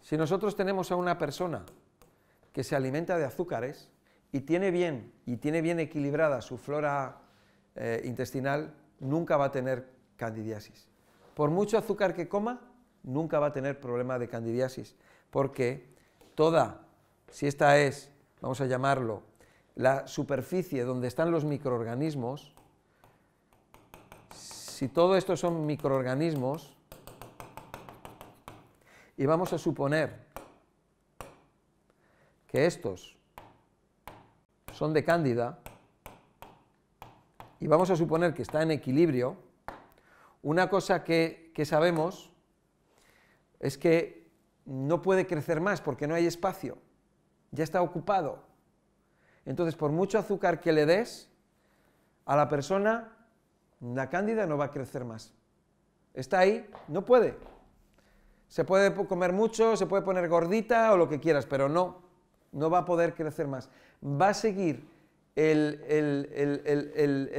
Si 0.03 0.17
nosotros 0.17 0.55
tenemos 0.55 0.91
a 0.91 0.95
una 0.95 1.17
persona 1.17 1.65
que 2.51 2.63
se 2.63 2.75
alimenta 2.75 3.17
de 3.17 3.25
azúcares 3.25 3.89
y 4.31 4.41
tiene 4.41 4.69
bien, 4.69 5.11
y 5.25 5.37
tiene 5.37 5.63
bien 5.63 5.79
equilibrada 5.79 6.43
su 6.43 6.59
flora 6.59 7.21
eh, 7.73 8.03
intestinal, 8.05 8.75
nunca 8.99 9.35
va 9.35 9.45
a 9.45 9.51
tener 9.51 9.89
candidiasis. 10.15 10.87
Por 11.33 11.49
mucho 11.49 11.79
azúcar 11.79 12.13
que 12.13 12.29
coma, 12.29 12.72
nunca 13.03 13.39
va 13.39 13.47
a 13.47 13.53
tener 13.53 13.79
problema 13.79 14.17
de 14.17 14.27
candidiasis, 14.27 14.95
porque 15.29 15.93
toda, 16.35 16.81
si 17.29 17.47
esta 17.47 17.77
es, 17.77 18.09
vamos 18.41 18.61
a 18.61 18.65
llamarlo, 18.65 19.21
la 19.75 20.07
superficie 20.07 20.83
donde 20.83 21.07
están 21.07 21.31
los 21.31 21.45
microorganismos, 21.45 22.53
si 24.33 24.87
todo 24.87 25.15
esto 25.15 25.37
son 25.37 25.65
microorganismos, 25.65 26.75
y 29.17 29.25
vamos 29.25 29.53
a 29.53 29.57
suponer 29.57 30.25
que 32.47 32.65
estos 32.65 33.17
son 34.73 34.93
de 34.93 35.03
cándida, 35.03 35.59
y 37.59 37.67
vamos 37.67 37.89
a 37.89 37.95
suponer 37.95 38.33
que 38.33 38.41
está 38.41 38.61
en 38.61 38.71
equilibrio, 38.71 39.37
una 40.41 40.69
cosa 40.69 41.03
que, 41.03 41.51
que 41.55 41.65
sabemos 41.65 42.32
es 43.63 43.77
que 43.77 44.29
no 44.65 45.01
puede 45.01 45.25
crecer 45.25 45.61
más 45.61 45.79
porque 45.81 46.05
no 46.05 46.13
hay 46.15 46.27
espacio, 46.27 46.77
ya 47.51 47.63
está 47.63 47.81
ocupado. 47.81 48.43
Entonces, 49.45 49.75
por 49.75 49.91
mucho 49.91 50.19
azúcar 50.19 50.59
que 50.59 50.73
le 50.73 50.85
des 50.85 51.29
a 52.25 52.35
la 52.35 52.49
persona, 52.49 53.15
la 53.79 54.09
cándida 54.09 54.45
no 54.45 54.57
va 54.57 54.65
a 54.65 54.71
crecer 54.71 55.05
más. 55.05 55.33
Está 56.13 56.39
ahí, 56.39 56.69
no 56.89 57.05
puede. 57.05 57.37
Se 58.49 58.65
puede 58.65 58.93
comer 59.07 59.31
mucho, 59.31 59.77
se 59.77 59.85
puede 59.85 60.03
poner 60.03 60.27
gordita 60.27 60.91
o 60.91 60.97
lo 60.97 61.07
que 61.07 61.21
quieras, 61.21 61.45
pero 61.45 61.69
no, 61.69 62.01
no 62.51 62.69
va 62.69 62.79
a 62.79 62.85
poder 62.85 63.13
crecer 63.13 63.47
más. 63.47 63.69
Va 64.03 64.29
a 64.29 64.33
seguir 64.33 64.85
el, 65.35 65.79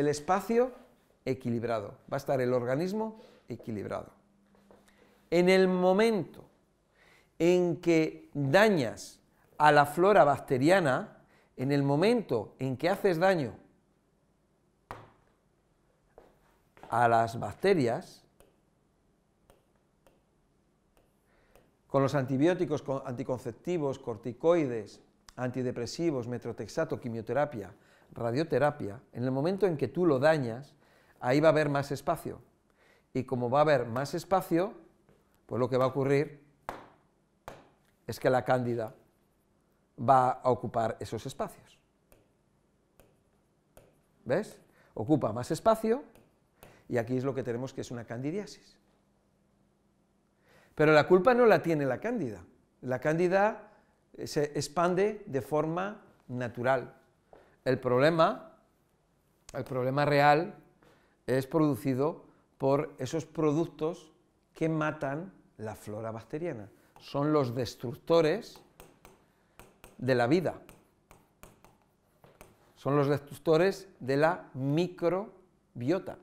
espacio 0.08 0.72
equilibrado, 1.26 1.98
va 2.10 2.16
a 2.16 2.16
estar 2.16 2.40
el 2.40 2.54
organismo 2.54 3.20
equilibrado. 3.46 4.23
En 5.30 5.48
el 5.48 5.68
momento 5.68 6.44
en 7.38 7.80
que 7.80 8.30
dañas 8.34 9.20
a 9.58 9.72
la 9.72 9.86
flora 9.86 10.24
bacteriana, 10.24 11.18
en 11.56 11.72
el 11.72 11.82
momento 11.82 12.54
en 12.58 12.76
que 12.76 12.88
haces 12.88 13.18
daño 13.18 13.54
a 16.90 17.08
las 17.08 17.38
bacterias, 17.38 18.24
con 21.88 22.02
los 22.02 22.14
antibióticos 22.14 22.82
anticonceptivos, 23.04 24.00
corticoides, 24.00 25.00
antidepresivos, 25.36 26.26
metrotexato, 26.26 27.00
quimioterapia, 27.00 27.72
radioterapia, 28.12 29.00
en 29.12 29.24
el 29.24 29.30
momento 29.30 29.66
en 29.66 29.76
que 29.76 29.88
tú 29.88 30.06
lo 30.06 30.18
dañas, 30.18 30.74
ahí 31.20 31.40
va 31.40 31.48
a 31.48 31.52
haber 31.52 31.68
más 31.68 31.92
espacio. 31.92 32.40
Y 33.12 33.24
como 33.24 33.48
va 33.48 33.60
a 33.60 33.62
haber 33.62 33.86
más 33.86 34.14
espacio, 34.14 34.74
pues 35.46 35.60
lo 35.60 35.68
que 35.68 35.76
va 35.76 35.84
a 35.84 35.88
ocurrir 35.88 36.42
es 38.06 38.20
que 38.20 38.30
la 38.30 38.44
cándida 38.44 38.94
va 39.98 40.30
a 40.30 40.50
ocupar 40.50 40.96
esos 41.00 41.24
espacios. 41.26 41.78
¿Ves? 44.24 44.58
Ocupa 44.94 45.32
más 45.32 45.50
espacio 45.50 46.02
y 46.88 46.96
aquí 46.98 47.16
es 47.16 47.24
lo 47.24 47.34
que 47.34 47.42
tenemos 47.42 47.72
que 47.72 47.82
es 47.82 47.90
una 47.90 48.04
candidiasis. 48.04 48.78
Pero 50.74 50.92
la 50.92 51.06
culpa 51.06 51.34
no 51.34 51.46
la 51.46 51.62
tiene 51.62 51.86
la 51.86 51.98
cándida. 51.98 52.44
La 52.82 53.00
cándida 53.00 53.70
eh, 54.16 54.26
se 54.26 54.44
expande 54.44 55.22
de 55.26 55.40
forma 55.40 56.02
natural. 56.28 56.94
El 57.64 57.78
problema, 57.78 58.58
el 59.52 59.64
problema 59.64 60.04
real 60.04 60.54
es 61.26 61.46
producido 61.46 62.24
por 62.58 62.94
esos 62.98 63.24
productos 63.24 64.13
que 64.54 64.68
matan 64.68 65.32
la 65.58 65.74
flora 65.74 66.10
bacteriana. 66.10 66.70
Son 67.00 67.32
los 67.32 67.54
destructores 67.54 68.60
de 69.98 70.14
la 70.14 70.26
vida. 70.26 70.54
Son 72.76 72.96
los 72.96 73.08
destructores 73.08 73.88
de 74.00 74.16
la 74.16 74.50
microbiota. 74.54 76.18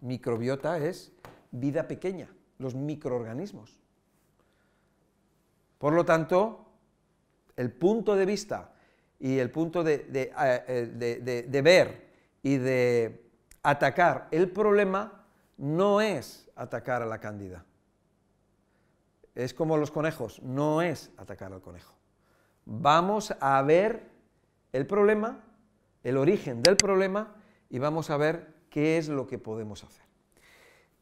Microbiota 0.00 0.78
es 0.78 1.12
vida 1.50 1.86
pequeña 1.86 2.28
los 2.60 2.74
microorganismos. 2.74 3.78
Por 5.78 5.94
lo 5.94 6.04
tanto, 6.04 6.66
el 7.56 7.72
punto 7.72 8.14
de 8.14 8.26
vista 8.26 8.74
y 9.18 9.38
el 9.38 9.50
punto 9.50 9.82
de, 9.82 10.06
eh, 10.12 11.60
ver 11.62 12.10
y 12.42 12.58
de 12.58 13.30
atacar 13.62 14.28
el 14.30 14.50
problema 14.50 15.19
no 15.60 16.00
es 16.00 16.48
atacar 16.56 17.02
a 17.02 17.06
la 17.06 17.20
cándida. 17.20 17.66
Es 19.34 19.52
como 19.52 19.76
los 19.76 19.90
conejos, 19.90 20.40
no 20.42 20.80
es 20.80 21.10
atacar 21.18 21.52
al 21.52 21.60
conejo. 21.60 21.94
Vamos 22.64 23.34
a 23.40 23.60
ver 23.60 24.08
el 24.72 24.86
problema, 24.86 25.44
el 26.02 26.16
origen 26.16 26.62
del 26.62 26.76
problema 26.76 27.34
y 27.68 27.78
vamos 27.78 28.08
a 28.08 28.16
ver 28.16 28.54
qué 28.70 28.96
es 28.96 29.08
lo 29.08 29.26
que 29.26 29.38
podemos 29.38 29.84
hacer. 29.84 30.04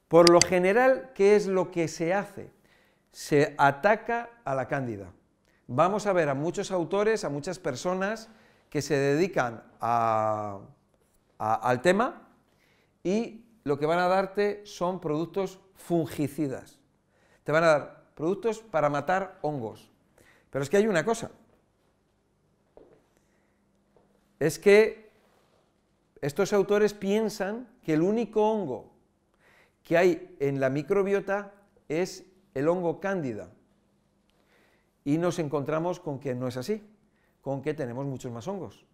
Por 0.09 0.31
lo 0.31 0.41
general, 0.41 1.13
¿qué 1.15 1.37
es 1.37 1.47
lo 1.47 1.71
que 1.71 1.87
se 1.87 2.13
hace? 2.13 2.51
Se 3.13 3.55
ataca 3.59 4.31
a 4.45 4.57
la 4.57 4.67
cándida. 4.67 5.13
Vamos 5.69 6.07
a 6.07 6.13
ver 6.13 6.31
a 6.31 6.35
muchos 6.35 6.73
autores, 6.73 7.25
a 7.25 7.29
muchas 7.29 7.61
personas 7.61 8.29
que 8.71 8.83
se 8.83 8.97
dedican 8.97 9.63
al 9.81 10.63
tema 11.83 12.29
y 13.05 13.45
lo 13.69 13.79
que 13.79 13.87
van 13.87 13.99
a 13.99 14.09
darte 14.09 14.65
son 14.65 14.99
productos 14.99 15.61
fungicidas. 15.75 16.79
Te 17.45 17.53
van 17.53 17.65
a 17.65 17.67
dar 17.67 18.05
productos 18.15 18.61
para 18.61 18.89
matar 18.89 19.39
hongos. 19.43 19.91
Pero 20.51 20.63
es 20.63 20.71
que 20.71 20.79
hay 20.79 20.87
una 20.87 21.05
cosa. 21.05 21.31
Es 24.41 24.59
que 24.59 25.11
estos 26.23 26.53
autores 26.55 26.95
piensan 26.95 27.69
que 27.83 27.93
el 27.93 28.03
único 28.03 28.51
hongo 28.51 28.91
que 29.83 29.99
hay 29.99 30.37
en 30.41 30.61
la 30.61 30.71
microbiota 30.71 31.53
es 31.89 32.25
el 32.55 32.69
hongo 32.69 33.01
cándida. 33.01 33.51
Y 35.05 35.19
nos 35.19 35.39
encontramos 35.39 36.01
con 36.01 36.19
que 36.19 36.35
no 36.35 36.49
es 36.49 36.57
así, 36.57 36.83
con 37.43 37.61
que 37.61 37.75
tenemos 37.75 38.07
muchos 38.07 38.33
más 38.33 38.49
hongos. 38.49 38.87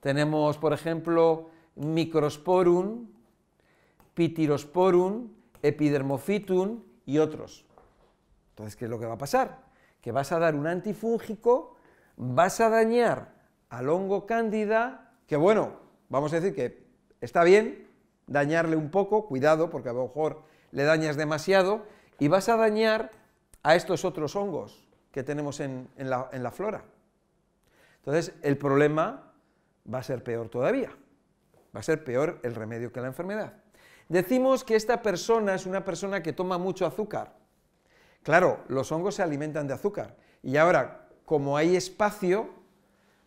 Tenemos, 0.00 0.56
por 0.56 0.72
ejemplo, 0.72 1.50
Microsporum, 1.74 3.15
Pitirosporum, 4.16 5.28
Epidermophytum 5.60 6.82
y 7.04 7.18
otros. 7.18 7.66
Entonces, 8.50 8.74
¿qué 8.74 8.86
es 8.86 8.90
lo 8.90 8.98
que 8.98 9.04
va 9.04 9.12
a 9.12 9.18
pasar? 9.18 9.58
Que 10.00 10.10
vas 10.10 10.32
a 10.32 10.38
dar 10.38 10.54
un 10.54 10.66
antifúngico, 10.66 11.76
vas 12.16 12.60
a 12.60 12.70
dañar 12.70 13.34
al 13.68 13.90
hongo 13.90 14.24
cándida, 14.24 15.12
que 15.26 15.36
bueno, 15.36 15.74
vamos 16.08 16.32
a 16.32 16.40
decir 16.40 16.54
que 16.54 16.86
está 17.20 17.44
bien, 17.44 17.88
dañarle 18.26 18.76
un 18.76 18.90
poco, 18.90 19.26
cuidado, 19.26 19.68
porque 19.68 19.90
a 19.90 19.92
lo 19.92 20.04
mejor 20.04 20.44
le 20.72 20.84
dañas 20.84 21.16
demasiado, 21.16 21.84
y 22.18 22.28
vas 22.28 22.48
a 22.48 22.56
dañar 22.56 23.10
a 23.62 23.76
estos 23.76 24.06
otros 24.06 24.34
hongos 24.34 24.88
que 25.12 25.24
tenemos 25.24 25.60
en, 25.60 25.90
la, 25.98 26.30
en 26.32 26.42
la 26.42 26.52
flora. 26.52 26.84
Entonces, 27.98 28.34
el 28.40 28.56
problema 28.56 29.34
va 29.92 29.98
a 29.98 30.02
ser 30.02 30.24
peor 30.24 30.48
todavía, 30.48 30.96
va 31.74 31.80
a 31.80 31.82
ser 31.82 32.02
peor 32.02 32.40
el 32.44 32.54
remedio 32.54 32.90
que 32.90 33.02
la 33.02 33.08
enfermedad. 33.08 33.65
Decimos 34.08 34.62
que 34.62 34.76
esta 34.76 35.02
persona 35.02 35.54
es 35.54 35.66
una 35.66 35.84
persona 35.84 36.22
que 36.22 36.32
toma 36.32 36.58
mucho 36.58 36.86
azúcar. 36.86 37.34
Claro, 38.22 38.64
los 38.68 38.90
hongos 38.92 39.16
se 39.16 39.22
alimentan 39.22 39.66
de 39.66 39.74
azúcar. 39.74 40.16
Y 40.42 40.56
ahora, 40.56 41.08
como 41.24 41.56
hay 41.56 41.76
espacio, 41.76 42.50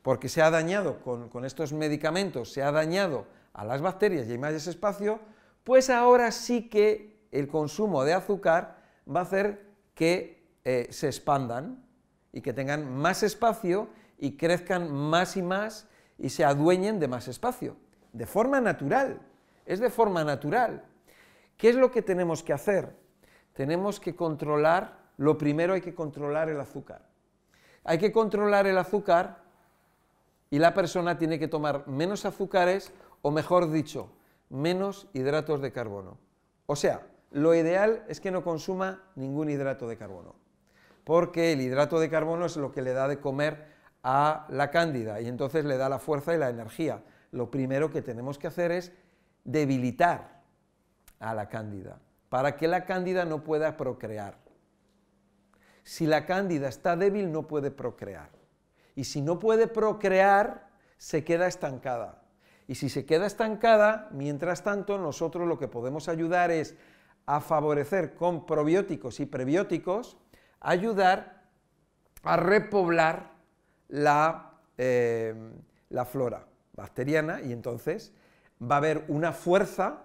porque 0.02 0.30
se 0.30 0.42
ha 0.42 0.50
dañado 0.50 1.02
con, 1.02 1.46
estos 1.46 1.74
medicamentos, 1.74 2.52
se 2.52 2.64
ha 2.64 2.72
dañado 2.72 3.26
a 3.54 3.66
las 3.66 3.82
bacterias 3.82 4.28
y 4.28 4.32
hay 4.32 4.38
más 4.38 4.68
espacio, 4.68 5.20
pues 5.64 5.90
ahora 5.90 6.32
sí 6.32 6.70
que 6.70 7.20
el 7.32 7.48
consumo 7.48 8.04
de 8.06 8.14
azúcar 8.14 8.78
va 9.08 9.20
a 9.20 9.24
hacer 9.24 9.68
que 9.94 10.48
eh, 10.64 10.88
se 10.92 11.08
expandan 11.08 11.86
y 12.32 12.42
que 12.42 12.54
tengan 12.54 12.90
más 12.96 13.24
espacio 13.24 13.90
y 14.18 14.38
crezcan 14.38 14.92
más 14.92 15.36
y 15.36 15.42
más 15.42 15.88
y 16.18 16.30
se 16.30 16.46
adueñen 16.46 17.00
de 17.00 17.08
más 17.08 17.28
espacio, 17.28 17.76
de 18.14 18.26
forma 18.26 18.62
natural, 18.62 19.20
es 19.70 19.80
de 19.80 19.92
forma 19.92 20.24
natural. 20.24 20.84
¿Qué 21.56 21.70
es 21.70 21.76
lo 21.76 21.92
que 21.92 22.02
tenemos 22.02 22.42
que 22.42 22.54
hacer? 22.54 22.96
Tenemos 23.54 24.00
que 24.00 24.16
controlar, 24.16 24.98
lo 25.18 25.38
primero 25.38 25.76
hay 25.76 25.82
que 25.82 25.94
controlar 25.94 26.50
el 26.50 26.60
azúcar. 26.60 27.04
Hay 27.84 28.00
que 28.00 28.12
controlar 28.12 28.66
el 28.66 28.80
azúcar 28.80 29.44
y 30.50 30.58
la 30.58 30.74
persona 30.74 31.20
tiene 31.20 31.38
que 31.38 31.48
tomar 31.48 31.88
menos 31.88 32.26
azúcares 32.26 32.92
o 33.22 33.30
mejor 33.30 33.70
dicho, 33.70 34.12
menos 34.50 35.08
hidratos 35.14 35.62
de 35.62 35.72
carbono. 35.72 36.18
O 36.66 36.76
sea, 36.76 37.06
lo 37.30 37.54
ideal 37.54 38.04
es 38.08 38.20
que 38.20 38.32
no 38.32 38.44
consuma 38.44 39.04
ningún 39.14 39.52
hidrato 39.52 39.88
de 39.88 39.98
carbono, 39.98 40.34
porque 41.04 41.54
el 41.54 41.62
hidrato 41.62 42.00
de 42.00 42.10
carbono 42.10 42.48
es 42.48 42.58
lo 42.58 42.72
que 42.72 42.82
le 42.82 42.94
da 42.94 43.08
de 43.08 43.20
comer 43.20 43.68
a 44.02 44.48
la 44.50 44.72
cándida 44.72 45.22
y 45.22 45.28
entonces 45.28 45.64
le 45.64 45.78
da 45.78 45.90
la 45.90 46.00
fuerza 46.00 46.34
y 46.34 46.40
la 46.40 46.50
energía. 46.50 47.04
Lo 47.32 47.52
primero 47.52 47.92
que 47.92 48.02
tenemos 48.02 48.40
que 48.40 48.48
hacer 48.48 48.72
es 48.72 48.92
debilitar 49.52 50.42
a 51.20 51.34
la 51.34 51.50
cándida 51.50 52.00
para 52.30 52.56
que 52.56 52.68
la 52.68 52.86
cándida 52.86 53.26
no 53.26 53.44
pueda 53.44 53.76
procrear. 53.76 54.38
Si 55.84 56.06
la 56.06 56.26
cándida 56.26 56.70
está 56.70 56.96
débil 56.96 57.32
no 57.32 57.48
puede 57.48 57.72
procrear 57.72 58.30
y 58.96 59.06
si 59.06 59.22
no 59.22 59.40
puede 59.40 59.68
procrear 59.68 60.70
se 60.98 61.24
queda 61.24 61.48
estancada. 61.48 62.22
Y 62.68 62.76
si 62.76 62.90
se 62.90 63.06
queda 63.06 63.26
estancada, 63.26 64.10
mientras 64.12 64.64
tanto 64.64 65.00
nosotros 65.00 65.48
lo 65.48 65.58
que 65.58 65.68
podemos 65.68 66.08
ayudar 66.08 66.52
es 66.52 66.76
a 67.26 67.42
favorecer 67.42 68.14
con 68.14 68.46
probióticos 68.46 69.20
y 69.20 69.26
prebióticos, 69.26 70.18
ayudar 70.60 71.48
a 72.22 72.38
repoblar 72.38 73.32
la, 73.88 74.60
eh, 74.78 75.34
la 75.90 76.06
flora 76.06 76.46
bacteriana 76.74 77.42
y 77.42 77.52
entonces 77.52 78.14
va 78.62 78.76
a 78.76 78.78
haber 78.78 79.06
una 79.08 79.32
fuerza 79.32 80.04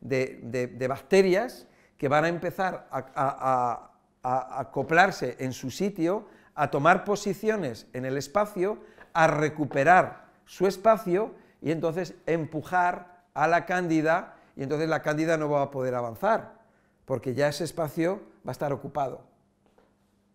de, 0.00 0.86
bacterias 0.88 1.66
que 1.96 2.08
van 2.08 2.24
a 2.24 2.28
empezar 2.28 2.88
a, 2.90 3.90
acoplarse 4.22 5.36
en 5.38 5.52
su 5.52 5.70
sitio, 5.70 6.26
a 6.54 6.70
tomar 6.70 7.04
posiciones 7.04 7.86
en 7.92 8.04
el 8.04 8.16
espacio, 8.16 8.78
a 9.12 9.26
recuperar 9.26 10.26
su 10.44 10.66
espacio 10.66 11.34
y 11.62 11.70
entonces 11.70 12.14
empujar 12.26 13.24
a 13.34 13.46
la 13.46 13.64
cándida 13.64 14.36
y 14.56 14.62
entonces 14.62 14.88
la 14.88 15.02
cándida 15.02 15.36
no 15.36 15.48
va 15.48 15.62
a 15.62 15.70
poder 15.70 15.94
avanzar 15.94 16.60
porque 17.04 17.34
ya 17.34 17.48
ese 17.48 17.64
espacio 17.64 18.20
va 18.46 18.50
a 18.50 18.52
estar 18.52 18.72
ocupado. 18.72 19.22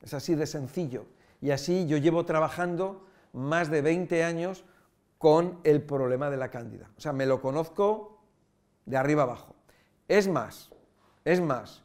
Es 0.03 0.13
así 0.13 0.35
de 0.35 0.45
sencillo. 0.45 1.05
Y 1.41 1.51
así 1.51 1.87
yo 1.87 1.97
llevo 1.97 2.25
trabajando 2.25 3.07
más 3.33 3.69
de 3.69 3.81
20 3.81 4.23
años 4.23 4.65
con 5.17 5.59
el 5.63 5.81
problema 5.81 6.29
de 6.29 6.37
la 6.37 6.49
cándida. 6.49 6.89
O 6.97 7.01
sea, 7.01 7.13
me 7.13 7.25
lo 7.25 7.41
conozco 7.41 8.19
de 8.85 8.97
arriba 8.97 9.23
abajo. 9.23 9.55
Es 10.07 10.27
más, 10.27 10.69
es 11.23 11.41
más, 11.41 11.83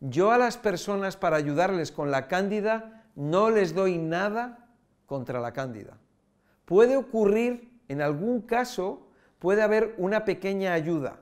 yo 0.00 0.30
a 0.30 0.38
las 0.38 0.56
personas 0.56 1.16
para 1.16 1.36
ayudarles 1.36 1.92
con 1.92 2.10
la 2.10 2.26
cándida 2.26 3.04
no 3.14 3.50
les 3.50 3.74
doy 3.74 3.98
nada 3.98 4.68
contra 5.06 5.40
la 5.40 5.52
cándida. 5.52 5.98
Puede 6.64 6.96
ocurrir, 6.96 7.70
en 7.88 8.00
algún 8.00 8.42
caso, 8.42 9.08
puede 9.38 9.62
haber 9.62 9.94
una 9.98 10.24
pequeña 10.24 10.72
ayuda, 10.72 11.20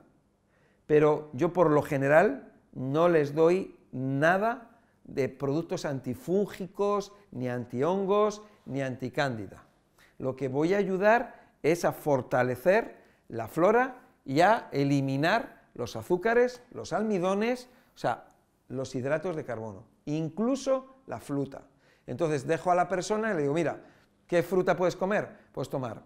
pero 0.85 1.29
yo 1.33 1.51
por 1.51 1.71
lo 1.71 1.81
general 1.81 2.53
no 2.73 3.09
les 3.09 3.33
doy 3.33 3.75
nada 3.91 4.79
de 5.03 5.27
productos 5.27 5.85
antifúngicos, 5.85 7.11
ni 7.31 7.49
antihongos, 7.49 8.43
ni 8.65 8.81
anticándida. 8.81 9.63
Lo 10.19 10.35
que 10.35 10.47
voy 10.47 10.73
a 10.73 10.77
ayudar 10.77 11.38
es 11.63 11.85
a 11.85 11.91
fortalecer 11.91 12.97
la 13.27 13.47
flora 13.47 14.01
y 14.25 14.41
a 14.41 14.69
eliminar 14.71 15.69
los 15.73 15.95
azúcares, 15.95 16.61
los 16.71 16.93
almidones, 16.93 17.69
o 17.95 17.97
sea, 17.97 18.33
los 18.67 18.93
hidratos 18.95 19.35
de 19.35 19.45
carbono, 19.45 19.85
incluso 20.05 21.01
la 21.07 21.19
fruta. 21.19 21.63
Entonces 22.05 22.45
dejo 22.47 22.71
a 22.71 22.75
la 22.75 22.87
persona 22.87 23.31
y 23.31 23.35
le 23.35 23.41
digo, 23.41 23.53
mira, 23.53 23.81
¿qué 24.27 24.43
fruta 24.43 24.75
puedes 24.75 24.95
comer? 24.95 25.29
Puedes 25.51 25.69
tomar 25.69 26.03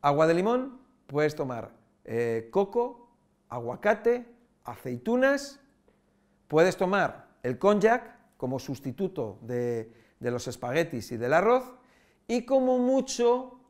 agua 0.00 0.26
de 0.26 0.34
limón, 0.34 0.80
puedes 1.06 1.34
tomar 1.34 1.70
eh, 2.04 2.48
coco, 2.50 3.08
aguacate, 3.48 4.26
aceitunas, 4.64 5.60
puedes 6.48 6.76
tomar 6.76 7.28
el 7.42 7.58
konjac, 7.58 8.22
como 8.36 8.58
sustituto 8.58 9.38
de, 9.42 9.92
los 10.18 10.48
espaguetis 10.48 11.12
y 11.12 11.16
del 11.16 11.32
arroz, 11.32 11.72
y 12.26 12.44
como 12.44 12.78
mucho 12.78 13.60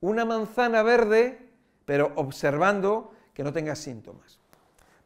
una 0.00 0.24
manzana 0.24 0.82
verde, 0.82 1.50
pero 1.84 2.12
observando 2.16 3.12
que 3.34 3.44
no 3.44 3.52
tenga 3.52 3.74
síntomas. 3.74 4.38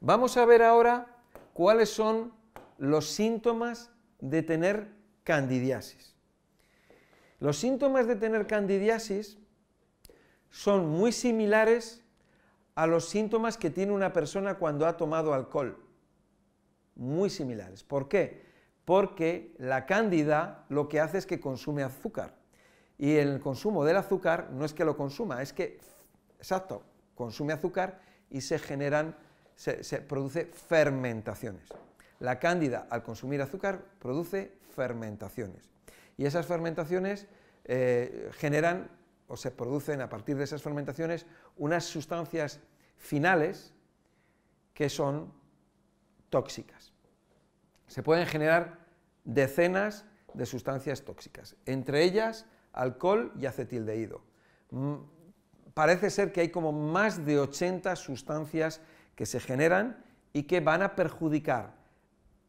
Vamos 0.00 0.36
a 0.36 0.44
ver 0.44 0.62
ahora 0.62 1.06
cuáles 1.52 1.88
son 1.88 2.32
los 2.78 3.10
síntomas 3.10 3.90
de 4.20 4.42
tener 4.42 4.88
candidiasis. 5.24 6.14
Los 7.40 7.58
síntomas 7.58 8.06
de 8.06 8.16
tener 8.16 8.46
candidiasis 8.46 9.38
son 10.50 10.88
muy 10.88 11.12
similares 11.12 12.02
a 12.74 12.86
los 12.86 13.08
síntomas 13.08 13.56
que 13.56 13.70
tiene 13.70 13.92
una 13.92 14.12
persona 14.12 14.54
cuando 14.54 14.86
ha 14.86 14.96
tomado 14.96 15.34
alcohol. 15.34 15.78
Muy 16.94 17.30
similares. 17.30 17.82
¿Por 17.82 18.08
qué? 18.08 18.44
porque 18.84 19.54
la 19.58 19.86
cándida 19.86 20.66
lo 20.68 20.88
que 20.88 21.00
hace 21.00 21.18
es 21.18 21.26
que 21.26 21.40
consume 21.40 21.82
azúcar. 21.82 22.34
Y 22.98 23.16
el 23.16 23.40
consumo 23.40 23.84
del 23.84 23.96
azúcar 23.96 24.50
no 24.52 24.64
es 24.64 24.72
que 24.72 24.84
lo 24.84 24.96
consuma, 24.96 25.42
es 25.42 25.52
que, 25.52 25.78
exacto, 26.38 26.82
consume 27.14 27.52
azúcar 27.52 28.00
y 28.30 28.40
se 28.40 28.58
generan, 28.58 29.16
se, 29.56 30.00
produce 30.02 30.46
fermentaciones. 30.46 31.68
La 32.20 32.38
cándida, 32.38 32.86
al 32.90 33.02
consumir 33.02 33.42
azúcar, 33.42 33.84
produce 33.98 34.52
fermentaciones. 34.74 35.68
Y 36.16 36.26
esas 36.26 36.46
fermentaciones 36.46 37.26
eh, 37.64 38.30
generan, 38.34 38.90
o 39.26 39.36
se 39.36 39.50
producen 39.50 40.00
a 40.00 40.08
partir 40.08 40.36
de 40.36 40.44
esas 40.44 40.62
fermentaciones, 40.62 41.26
unas 41.56 41.84
sustancias 41.84 42.60
finales 42.96 43.72
que 44.72 44.88
son 44.88 45.32
tóxicas 46.30 46.94
se 47.86 48.02
pueden 48.02 48.26
generar 48.26 48.78
decenas 49.24 50.04
de 50.32 50.46
sustancias 50.46 51.02
tóxicas, 51.02 51.56
entre 51.64 52.02
ellas 52.02 52.46
alcohol 52.74 53.32
y 53.40 53.46
acetildehído. 53.46 54.20
Mm, 54.70 54.96
parece 55.72 56.10
ser 56.10 56.32
que 56.32 56.42
hay 56.42 56.50
como 56.50 56.72
más 56.72 57.24
de 57.24 57.38
80 57.38 57.96
sustancias 57.96 58.80
que 59.14 59.26
se 59.26 59.40
generan 59.40 60.04
y 60.32 60.44
que 60.44 60.60
van 60.60 60.82
a 60.82 60.94
perjudicar 60.94 61.74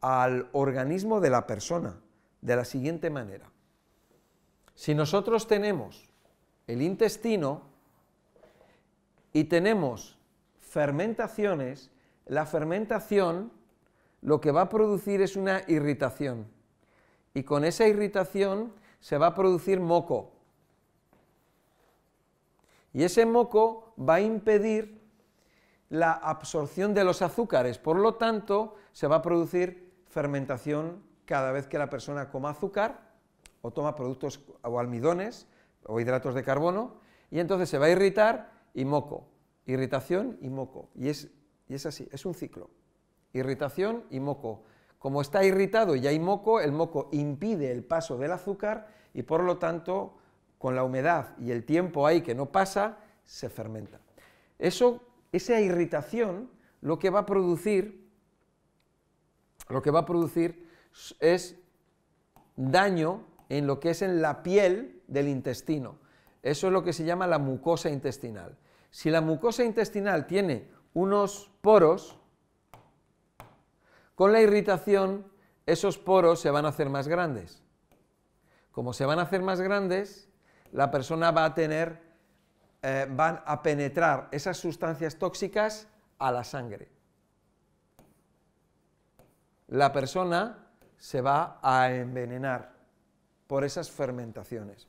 al 0.00 0.48
organismo 0.52 1.20
de 1.20 1.30
la 1.30 1.46
persona 1.46 1.98
de 2.40 2.56
la 2.56 2.64
siguiente 2.64 3.10
manera. 3.10 3.50
Si 4.74 4.94
nosotros 4.94 5.46
tenemos 5.46 6.10
el 6.66 6.82
intestino 6.82 7.62
y 9.32 9.44
tenemos 9.44 10.18
fermentaciones, 10.58 11.90
la 12.26 12.44
fermentación 12.44 13.52
lo 14.20 14.40
que 14.40 14.50
va 14.50 14.62
a 14.62 14.68
producir 14.68 15.22
es 15.22 15.36
una 15.36 15.62
irritación. 15.68 16.46
Y 17.32 17.44
con 17.44 17.64
esa 17.64 17.86
irritación 17.86 18.72
se 19.06 19.18
va 19.18 19.28
a 19.28 19.34
producir 19.36 19.78
moco. 19.78 20.32
Y 22.92 23.04
ese 23.04 23.24
moco 23.24 23.94
va 23.96 24.14
a 24.14 24.20
impedir 24.20 25.00
la 25.90 26.10
absorción 26.10 26.92
de 26.92 27.04
los 27.04 27.22
azúcares. 27.22 27.78
Por 27.78 28.00
lo 28.00 28.16
tanto, 28.16 28.74
se 28.90 29.06
va 29.06 29.14
a 29.14 29.22
producir 29.22 29.94
fermentación 30.08 31.04
cada 31.24 31.52
vez 31.52 31.68
que 31.68 31.78
la 31.78 31.88
persona 31.88 32.30
coma 32.30 32.50
azúcar 32.50 33.12
o 33.62 33.70
toma 33.70 33.94
productos 33.94 34.40
o 34.62 34.80
almidones 34.80 35.46
o 35.84 36.00
hidratos 36.00 36.34
de 36.34 36.42
carbono. 36.42 36.96
Y 37.30 37.38
entonces 37.38 37.68
se 37.68 37.78
va 37.78 37.86
a 37.86 37.90
irritar 37.90 38.50
y 38.74 38.84
moco. 38.84 39.28
Irritación 39.66 40.36
y 40.40 40.48
moco. 40.48 40.88
Y 40.96 41.10
es, 41.10 41.30
y 41.68 41.74
es 41.74 41.86
así, 41.86 42.08
es 42.10 42.26
un 42.26 42.34
ciclo 42.34 42.70
irritación 43.38 44.04
y 44.10 44.20
moco. 44.20 44.64
Como 44.98 45.20
está 45.20 45.44
irritado 45.44 45.94
y 45.96 46.06
hay 46.06 46.18
moco, 46.18 46.60
el 46.60 46.72
moco 46.72 47.08
impide 47.12 47.70
el 47.70 47.84
paso 47.84 48.18
del 48.18 48.32
azúcar 48.32 48.88
y 49.14 49.22
por 49.22 49.42
lo 49.42 49.58
tanto, 49.58 50.16
con 50.58 50.74
la 50.74 50.84
humedad 50.84 51.36
y 51.38 51.50
el 51.50 51.64
tiempo 51.64 52.06
ahí 52.06 52.22
que 52.22 52.34
no 52.34 52.46
pasa, 52.46 52.98
se 53.24 53.48
fermenta. 53.48 54.00
Eso, 54.58 55.02
esa 55.32 55.60
irritación 55.60 56.50
lo 56.80 56.98
que 56.98 57.10
va 57.10 57.20
a 57.20 57.26
producir, 57.26 58.08
lo 59.68 59.82
que 59.82 59.90
va 59.90 60.00
a 60.00 60.06
producir 60.06 60.68
es 61.20 61.56
daño 62.56 63.24
en 63.48 63.66
lo 63.66 63.80
que 63.80 63.90
es 63.90 64.02
en 64.02 64.22
la 64.22 64.42
piel 64.42 65.02
del 65.06 65.28
intestino. 65.28 65.98
Eso 66.42 66.68
es 66.68 66.72
lo 66.72 66.84
que 66.84 66.92
se 66.92 67.04
llama 67.04 67.26
la 67.26 67.38
mucosa 67.38 67.90
intestinal. 67.90 68.56
Si 68.90 69.10
la 69.10 69.20
mucosa 69.20 69.64
intestinal 69.64 70.26
tiene 70.26 70.68
unos 70.94 71.50
poros, 71.60 72.18
con 74.16 74.32
la 74.32 74.40
irritación 74.40 75.30
esos 75.66 75.98
poros 75.98 76.40
se 76.40 76.50
van 76.50 76.64
a 76.64 76.70
hacer 76.70 76.88
más 76.88 77.06
grandes. 77.06 77.62
Como 78.72 78.92
se 78.92 79.04
van 79.04 79.20
a 79.20 79.22
hacer 79.22 79.42
más 79.42 79.60
grandes, 79.60 80.28
la 80.72 80.90
persona 80.90 81.30
va 81.30 81.44
a 81.44 81.54
tener, 81.54 82.00
eh, 82.82 83.06
van 83.08 83.42
a 83.46 83.62
penetrar 83.62 84.28
esas 84.32 84.56
sustancias 84.56 85.16
tóxicas 85.16 85.86
a 86.18 86.32
la 86.32 86.44
sangre. 86.44 86.88
La 89.68 89.92
persona 89.92 90.66
se 90.96 91.20
va 91.20 91.60
a 91.62 91.92
envenenar 91.92 92.72
por 93.46 93.64
esas 93.64 93.90
fermentaciones. 93.90 94.88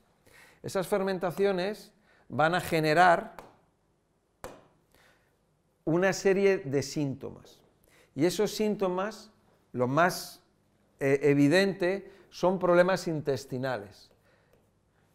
Esas 0.62 0.86
fermentaciones 0.86 1.92
van 2.28 2.54
a 2.54 2.60
generar 2.60 3.34
una 5.84 6.12
serie 6.12 6.58
de 6.58 6.82
síntomas. 6.82 7.57
Y 8.18 8.26
esos 8.26 8.50
síntomas, 8.50 9.30
lo 9.70 9.86
más 9.86 10.42
eh, 10.98 11.20
evidente, 11.22 12.10
son 12.30 12.58
problemas 12.58 13.06
intestinales. 13.06 14.10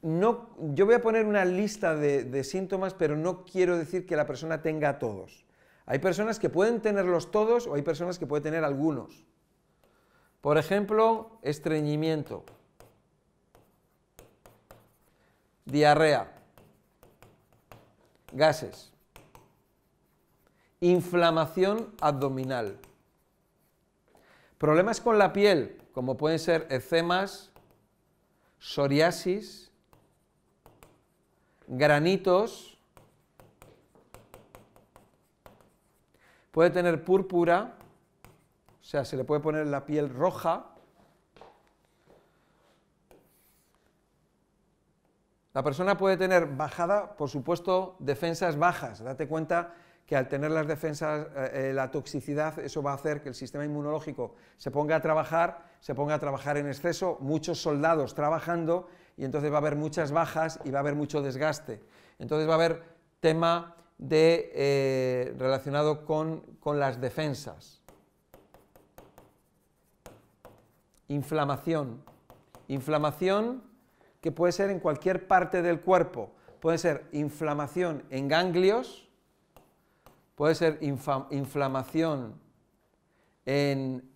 No, 0.02 0.56
yo 0.74 0.86
voy 0.86 0.96
a 0.96 1.02
poner 1.02 1.26
una 1.26 1.44
lista 1.44 1.96
de, 1.96 2.24
de 2.24 2.46
síntomas, 2.46 2.94
pero 2.94 3.18
no 3.18 3.44
quiero 3.44 3.78
decir 3.78 4.06
que 4.06 4.16
la 4.16 4.26
persona 4.26 4.62
tenga 4.62 5.00
todos. 5.00 5.46
Hay 5.86 6.00
personas 6.00 6.40
que 6.40 6.50
pueden 6.50 6.82
tenerlos 6.82 7.30
todos 7.30 7.68
o 7.68 7.74
hay 7.74 7.82
personas 7.82 8.18
que 8.18 8.26
pueden 8.26 8.44
tener 8.44 8.64
algunos. 8.64 9.26
Por 10.40 10.58
ejemplo, 10.58 11.40
estreñimiento, 11.42 12.46
diarrea, 15.66 16.32
gases, 18.32 18.94
inflamación 20.80 21.94
abdominal, 22.00 22.80
problemas 24.64 25.02
con 25.02 25.18
la 25.18 25.34
piel, 25.34 25.78
como 25.92 26.16
pueden 26.16 26.40
ser 26.40 26.68
eczemas, 26.70 27.52
psoriasis, 28.60 29.70
granitos, 31.68 32.78
puede 36.52 36.70
tener 36.70 37.04
púrpura, 37.04 37.74
o 38.82 38.84
sea, 38.86 39.04
se 39.04 39.18
le 39.18 39.26
puede 39.26 39.42
poner 39.42 39.68
la 39.68 39.86
piel 39.86 40.10
roja, 40.10 40.70
La 45.54 45.62
persona 45.62 45.98
puede 46.00 46.18
tener 46.18 46.48
bajada, 46.48 47.16
por 47.16 47.30
supuesto, 47.30 47.96
defensas 48.00 48.58
bajas. 48.58 49.04
Date 49.04 49.28
cuenta 49.28 49.76
que 50.06 50.16
al 50.16 50.28
tener 50.28 50.52
las 50.52 50.68
defensas, 50.68 51.28
eh, 51.36 51.70
eh, 51.70 51.74
la 51.74 51.92
toxicidad, 51.92 52.60
eso 52.60 52.84
va 52.84 52.92
a 52.92 52.96
hacer 52.96 53.22
que 53.22 53.30
el 53.30 53.36
sistema 53.36 53.64
inmunológico 53.64 54.36
se 54.58 54.72
ponga 54.72 54.98
a 54.98 55.02
trabajar, 55.02 55.66
se 55.80 55.96
ponga 55.96 56.16
a 56.16 56.20
trabajar 56.20 56.58
en 56.58 56.68
exceso, 56.68 57.18
muchos 57.22 57.62
soldados 57.62 58.14
trabajando 58.14 58.88
y 59.18 59.26
entonces 59.26 59.52
va 59.52 59.56
a 59.56 59.60
haber 59.60 59.76
muchas 59.76 60.12
bajas 60.12 60.60
y 60.66 60.72
va 60.72 60.80
a 60.80 60.82
haber 60.82 60.96
mucho 60.96 61.22
desgaste. 61.22 61.82
Entonces 62.20 62.48
va 62.48 62.54
a 62.54 62.56
haber 62.56 62.84
tema 63.20 63.76
de, 63.98 64.52
eh, 64.54 65.36
relacionado 65.38 66.06
con, 66.06 66.42
con 66.60 66.80
las 66.80 67.00
defensas. 67.00 67.82
Inflamación. 71.08 72.04
Inflamación 72.68 73.64
que 74.20 74.32
puede 74.32 74.52
ser 74.52 74.70
en 74.70 74.80
cualquier 74.80 75.28
parte 75.28 75.62
del 75.62 75.82
cuerpo. 75.82 76.32
Puede 76.60 76.78
ser 76.78 77.08
inflamación 77.12 78.04
en 78.10 78.30
ganglios, 78.30 79.10
puede 80.36 80.56
ser 80.56 80.80
inflamación 80.82 82.40
en, 83.46 84.10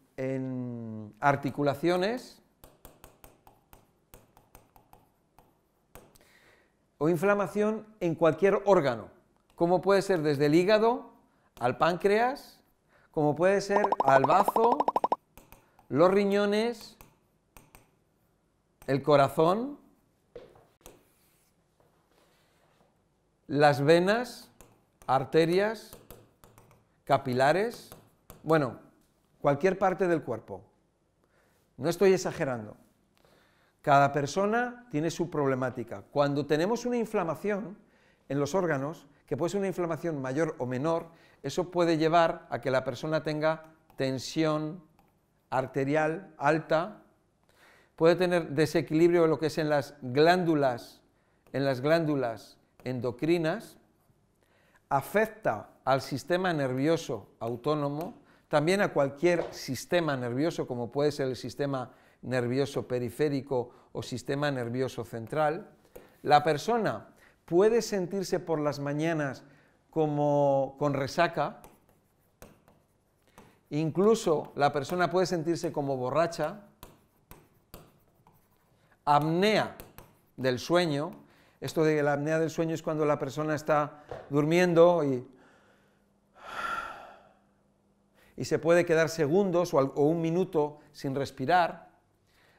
articulaciones 1.19 2.41
o 6.97 7.09
inflamación 7.09 7.85
en 7.99 8.15
cualquier 8.15 8.59
órgano, 8.65 9.09
como 9.55 9.81
puede 9.81 10.01
ser 10.01 10.21
desde 10.21 10.47
el 10.47 10.55
hígado 10.55 11.11
al 11.59 11.77
páncreas, 11.77 12.59
como 13.11 13.35
puede 13.35 13.61
ser 13.61 13.87
al 14.03 14.23
bazo, 14.23 14.77
los 15.89 16.09
riñones, 16.09 16.97
el 18.87 19.03
corazón, 19.03 19.77
las 23.45 23.83
venas, 23.83 24.49
arterias, 25.05 25.97
capilares, 27.07 27.89
bueno, 28.43 28.79
cualquier 29.39 29.77
parte 29.79 30.07
del 30.07 30.23
cuerpo. 30.23 30.61
No 31.77 31.87
estoy 31.87 32.11
exagerando. 32.11 32.75
Cada 33.81 34.11
persona 34.11 34.85
tiene 34.91 35.09
su 35.09 35.29
problemática. 35.29 36.03
Cuando 36.11 36.45
tenemos 36.45 36.85
una 36.85 36.97
inflamación 36.97 37.77
en 38.27 38.39
los 38.39 38.53
órganos, 38.53 39.07
que 39.25 39.37
puede 39.37 39.51
ser 39.51 39.59
una 39.59 39.67
inflamación 39.67 40.21
mayor 40.21 40.55
o 40.57 40.65
menor, 40.65 41.07
eso 41.43 41.71
puede 41.71 41.97
llevar 41.97 42.45
a 42.49 42.59
que 42.59 42.71
la 42.71 42.83
persona 42.83 43.23
tenga 43.23 43.63
tensión 43.95 44.83
arterial 45.49 46.33
alta, 46.37 47.03
puede 47.95 48.17
tener 48.17 48.49
desequilibrio 48.49 49.23
en 49.23 49.29
lo 49.29 49.39
que 49.39 49.45
es 49.45 49.57
en 49.57 49.69
las 49.69 49.95
glándulas, 50.01 51.01
en 51.53 51.63
las 51.63 51.79
glándulas 51.79 52.57
endocrinas, 52.83 53.76
afecta 54.89 55.69
al 55.83 56.01
sistema 56.01 56.53
nervioso 56.53 57.27
autónomo, 57.39 58.15
también 58.47 58.81
a 58.81 58.93
cualquier 58.93 59.53
sistema 59.53 60.15
nervioso, 60.15 60.67
como 60.67 60.91
puede 60.91 61.11
ser 61.11 61.27
el 61.27 61.35
sistema 61.35 61.91
nervioso 62.21 62.87
periférico 62.87 63.71
o 63.91 64.01
sistema 64.01 64.51
nervioso 64.51 65.03
central. 65.03 65.69
La 66.23 66.43
persona 66.43 67.07
puede 67.45 67.81
sentirse 67.81 68.39
por 68.39 68.59
las 68.59 68.79
mañanas 68.79 69.43
como 69.89 70.75
con 70.79 70.93
resaca, 70.93 71.61
incluso 73.69 74.51
la 74.55 74.71
persona 74.71 75.09
puede 75.09 75.25
sentirse 75.25 75.71
como 75.71 75.97
borracha, 75.97 76.61
apnea 79.03 79.75
del 80.35 80.59
sueño, 80.59 81.11
esto 81.59 81.83
de 81.83 82.03
la 82.03 82.13
apnea 82.13 82.39
del 82.39 82.49
sueño 82.49 82.75
es 82.75 82.83
cuando 82.83 83.05
la 83.05 83.17
persona 83.17 83.55
está 83.55 84.03
durmiendo 84.29 85.03
y, 85.03 85.27
y 88.35 88.45
se 88.45 88.59
puede 88.59 88.85
quedar 88.85 89.09
segundos 89.09 89.73
o, 89.73 89.79
un 89.79 90.21
minuto 90.21 90.79
sin 90.91 91.15
respirar. 91.15 91.89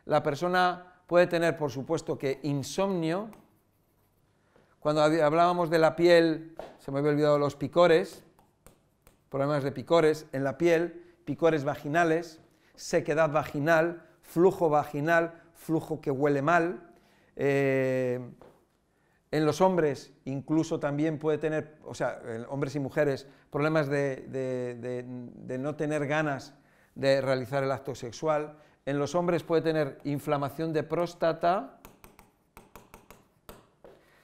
La 0.05 0.23
persona 0.23 1.03
puede 1.07 1.29
tener, 1.29 1.57
por 1.57 1.71
supuesto, 1.71 2.19
que 2.19 2.41
insomnio. 2.43 3.31
Cuando 4.81 5.03
hablábamos 5.03 5.71
de 5.71 5.79
la 5.79 5.95
piel, 5.95 6.57
se 6.79 6.91
me 6.91 6.99
había 6.99 7.13
olvidado 7.13 7.39
los 7.39 7.55
picores, 7.55 8.25
problemas 9.29 9.63
de 9.63 9.71
picores 9.71 10.27
en 10.33 10.43
la 10.43 10.59
piel, 10.59 11.15
picores 11.25 11.65
vaginales, 11.65 12.41
sequedad 12.75 13.31
vaginal, 13.31 14.05
flujo 14.23 14.69
vaginal, 14.69 15.43
flujo 15.55 16.01
que 16.01 16.11
huele 16.11 16.43
mal, 16.43 16.93
eh, 17.37 18.21
en 19.31 19.45
los 19.45 19.61
hombres 19.61 20.13
incluso 20.25 20.81
también 20.81 21.19
puede 21.19 21.39
tener, 21.39 21.77
o 21.85 21.95
sea, 21.95 22.21
hombres 22.49 22.75
y 22.77 22.81
mujeres, 22.81 23.27
problemas 23.51 23.89
de, 23.89 25.05
no 25.59 25.77
tener 25.77 26.07
ganas 26.07 26.55
de 26.95 27.21
realizar 27.21 27.63
el 27.63 27.71
acto 27.71 27.95
sexual. 27.95 28.59
En 28.87 28.99
los 28.99 29.15
hombres 29.15 29.43
puede 29.43 29.63
tener 29.63 29.99
inflamación 30.05 30.73
de 30.73 30.83
próstata, 30.83 31.79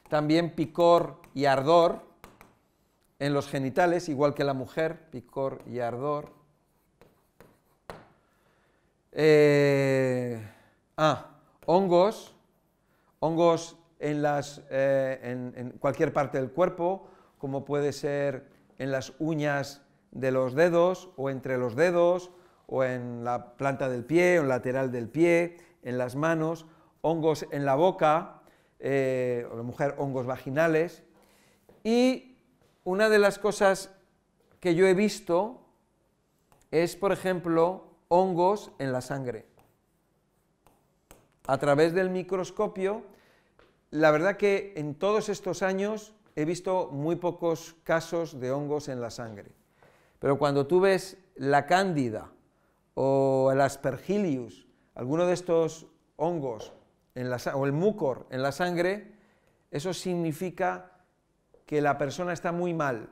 también 0.08 0.54
picor 0.54 1.20
y 1.34 1.44
ardor 1.44 2.02
en 3.18 3.34
los 3.34 3.48
genitales, 3.48 4.08
igual 4.08 4.34
que 4.34 4.44
la 4.44 4.54
mujer, 4.54 5.10
picor 5.10 5.62
y 5.66 5.80
ardor. 5.80 6.32
Eh, 9.12 10.42
ah, 10.96 11.30
hongos, 11.66 12.34
hongos 13.20 13.76
en, 14.04 14.20
las, 14.20 14.62
eh, 14.68 15.18
en, 15.56 15.70
cualquier 15.78 16.12
parte 16.12 16.38
del 16.38 16.50
cuerpo, 16.50 17.08
como 17.38 17.64
puede 17.64 17.90
ser 17.92 18.46
en 18.76 18.92
las 18.92 19.14
uñas 19.18 19.80
de 20.10 20.30
los 20.30 20.54
dedos 20.54 21.08
o 21.16 21.30
entre 21.30 21.56
los 21.56 21.74
dedos 21.74 22.30
o 22.66 22.84
en 22.84 23.24
la 23.24 23.56
planta 23.56 23.88
del 23.88 24.04
pie 24.04 24.38
o 24.38 24.42
en 24.42 24.48
lateral 24.48 24.92
del 24.92 25.08
pie, 25.08 25.56
en 25.82 25.96
las 25.96 26.16
manos, 26.16 26.66
hongos 27.00 27.46
en 27.50 27.64
la 27.64 27.76
boca, 27.76 28.42
eh, 28.78 29.48
o 29.50 29.56
la 29.56 29.62
mujer 29.62 29.94
hongos 29.96 30.26
vaginales. 30.26 31.02
Y 31.82 32.36
una 32.84 33.08
de 33.08 33.18
las 33.18 33.38
cosas 33.38 33.90
que 34.60 34.74
yo 34.74 34.86
he 34.86 34.92
visto 34.92 35.62
es, 36.70 36.94
por 36.94 37.10
ejemplo, 37.10 37.86
hongos 38.08 38.70
en 38.78 38.92
la 38.92 39.00
sangre. 39.00 39.46
A 41.46 41.56
través 41.56 41.94
del 41.94 42.10
microscopio, 42.10 43.13
la 43.94 44.10
verdad 44.10 44.36
que 44.36 44.72
en 44.74 44.96
todos 44.96 45.28
estos 45.28 45.62
años 45.62 46.14
he 46.34 46.44
visto 46.44 46.88
muy 46.90 47.14
pocos 47.14 47.76
casos 47.84 48.40
de 48.40 48.50
hongos 48.50 48.88
en 48.88 49.00
la 49.00 49.08
sangre. 49.08 49.52
Pero 50.18 50.36
cuando 50.36 50.66
tú 50.66 50.80
ves 50.80 51.16
la 51.36 51.66
cándida 51.66 52.32
o 52.94 53.50
el 53.52 53.60
aspergillus, 53.60 54.66
alguno 54.96 55.26
de 55.26 55.34
estos 55.34 55.86
hongos 56.16 56.72
o 57.54 57.66
el 57.66 57.72
mucor 57.72 58.26
en 58.30 58.42
la 58.42 58.50
sangre, 58.50 59.12
eso 59.70 59.94
significa 59.94 60.90
que 61.64 61.80
la 61.80 61.96
persona 61.96 62.32
está 62.32 62.50
muy 62.50 62.74
mal. 62.74 63.08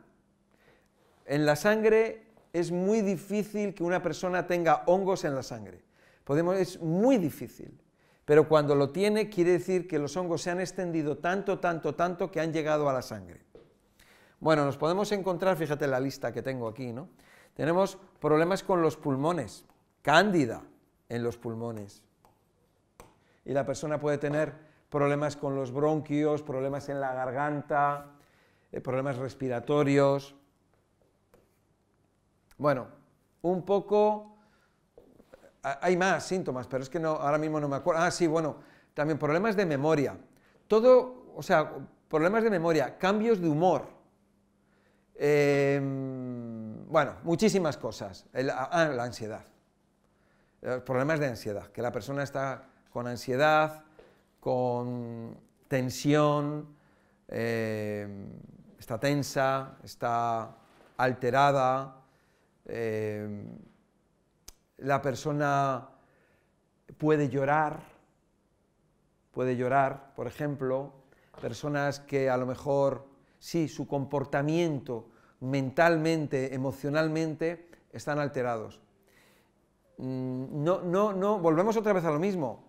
En 1.26 1.46
la 1.46 1.54
sangre 1.54 2.26
es 2.52 2.72
muy 2.72 3.02
difícil 3.02 3.72
que 3.72 3.84
una 3.84 4.02
persona 4.02 4.48
tenga 4.48 4.82
hongos 4.86 5.24
en 5.24 5.36
la 5.36 5.44
sangre. 5.44 5.80
Podemos, 6.24 6.56
es 6.56 6.80
muy 6.80 7.18
difícil. 7.18 7.81
Pero 8.24 8.48
cuando 8.48 8.74
lo 8.74 8.90
tiene, 8.90 9.28
quiere 9.28 9.52
decir 9.52 9.88
que 9.88 9.98
los 9.98 10.16
hongos 10.16 10.42
se 10.42 10.50
han 10.50 10.60
extendido 10.60 11.18
tanto, 11.18 11.58
tanto, 11.58 11.94
tanto 11.94 12.30
que 12.30 12.40
han 12.40 12.52
llegado 12.52 12.88
a 12.88 12.92
la 12.92 13.02
sangre. 13.02 13.40
Bueno, 14.38 14.64
nos 14.64 14.76
podemos 14.76 15.10
encontrar, 15.12 15.56
fíjate 15.56 15.86
la 15.86 16.00
lista 16.00 16.32
que 16.32 16.42
tengo 16.42 16.68
aquí, 16.68 16.92
¿no? 16.92 17.08
Tenemos 17.54 17.98
problemas 18.20 18.62
con 18.62 18.80
los 18.80 18.96
pulmones, 18.96 19.64
cándida 20.02 20.62
en 21.08 21.22
los 21.22 21.36
pulmones. 21.36 22.02
Y 23.44 23.52
la 23.52 23.66
persona 23.66 23.98
puede 23.98 24.18
tener 24.18 24.54
problemas 24.88 25.36
con 25.36 25.56
los 25.56 25.72
bronquios, 25.72 26.42
problemas 26.42 26.88
en 26.88 27.00
la 27.00 27.12
garganta, 27.12 28.12
eh, 28.70 28.80
problemas 28.80 29.16
respiratorios. 29.16 30.34
Bueno, 32.56 32.86
un 33.42 33.64
poco... 33.64 34.31
Hay 35.62 35.96
más 35.96 36.24
síntomas, 36.24 36.66
pero 36.66 36.82
es 36.82 36.90
que 36.90 36.98
no, 36.98 37.10
ahora 37.10 37.38
mismo 37.38 37.60
no 37.60 37.68
me 37.68 37.76
acuerdo. 37.76 38.02
Ah, 38.02 38.10
sí, 38.10 38.26
bueno, 38.26 38.56
también 38.94 39.18
problemas 39.18 39.54
de 39.54 39.64
memoria. 39.64 40.16
Todo, 40.66 41.32
o 41.36 41.42
sea, 41.42 41.72
problemas 42.08 42.42
de 42.42 42.50
memoria, 42.50 42.98
cambios 42.98 43.40
de 43.40 43.48
humor. 43.48 43.86
Em, 45.14 46.86
bueno, 46.88 47.16
muchísimas 47.22 47.76
cosas. 47.76 48.26
ah, 48.34 48.90
la 48.92 49.04
ansiedad. 49.04 49.44
Eh, 50.62 50.80
problemas 50.84 51.18
de 51.18 51.26
ansiedad, 51.26 51.66
que 51.68 51.82
la 51.82 51.90
persona 51.90 52.22
está 52.22 52.68
con 52.90 53.06
ansiedad, 53.08 53.82
con 54.38 55.36
tensión, 55.66 56.76
em, 57.26 58.28
está 58.78 58.98
tensa, 58.98 59.78
está 59.82 60.56
alterada, 60.96 61.96
em, 62.64 63.58
la 64.82 65.00
persona 65.00 65.88
puede 66.98 67.28
llorar, 67.28 67.80
puede 69.30 69.56
llorar, 69.56 70.12
por 70.14 70.26
ejemplo, 70.26 70.92
personas 71.40 72.00
que 72.00 72.28
a 72.28 72.36
lo 72.36 72.46
mejor, 72.46 73.06
sí, 73.38 73.68
su 73.68 73.86
comportamiento 73.86 75.08
mentalmente, 75.40 76.54
emocionalmente, 76.54 77.68
están 77.92 78.18
alterados. 78.18 78.80
Mm, 79.98 80.62
no, 80.62 80.82
no, 80.82 81.12
no, 81.12 81.38
volvemos 81.38 81.76
otra 81.76 81.92
vez 81.92 82.04
a 82.04 82.10
lo 82.10 82.18
mismo. 82.18 82.64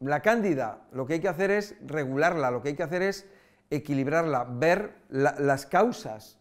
La 0.00 0.20
cándida, 0.20 0.86
lo 0.92 1.06
que 1.06 1.14
hay 1.14 1.20
que 1.20 1.28
hacer 1.28 1.50
es 1.50 1.76
regularla, 1.86 2.50
lo 2.50 2.62
que 2.62 2.70
hay 2.70 2.76
que 2.76 2.82
hacer 2.82 3.02
es 3.02 3.26
equilibrarla, 3.70 4.44
ver 4.44 4.96
las 5.08 5.66
causas, 5.66 6.38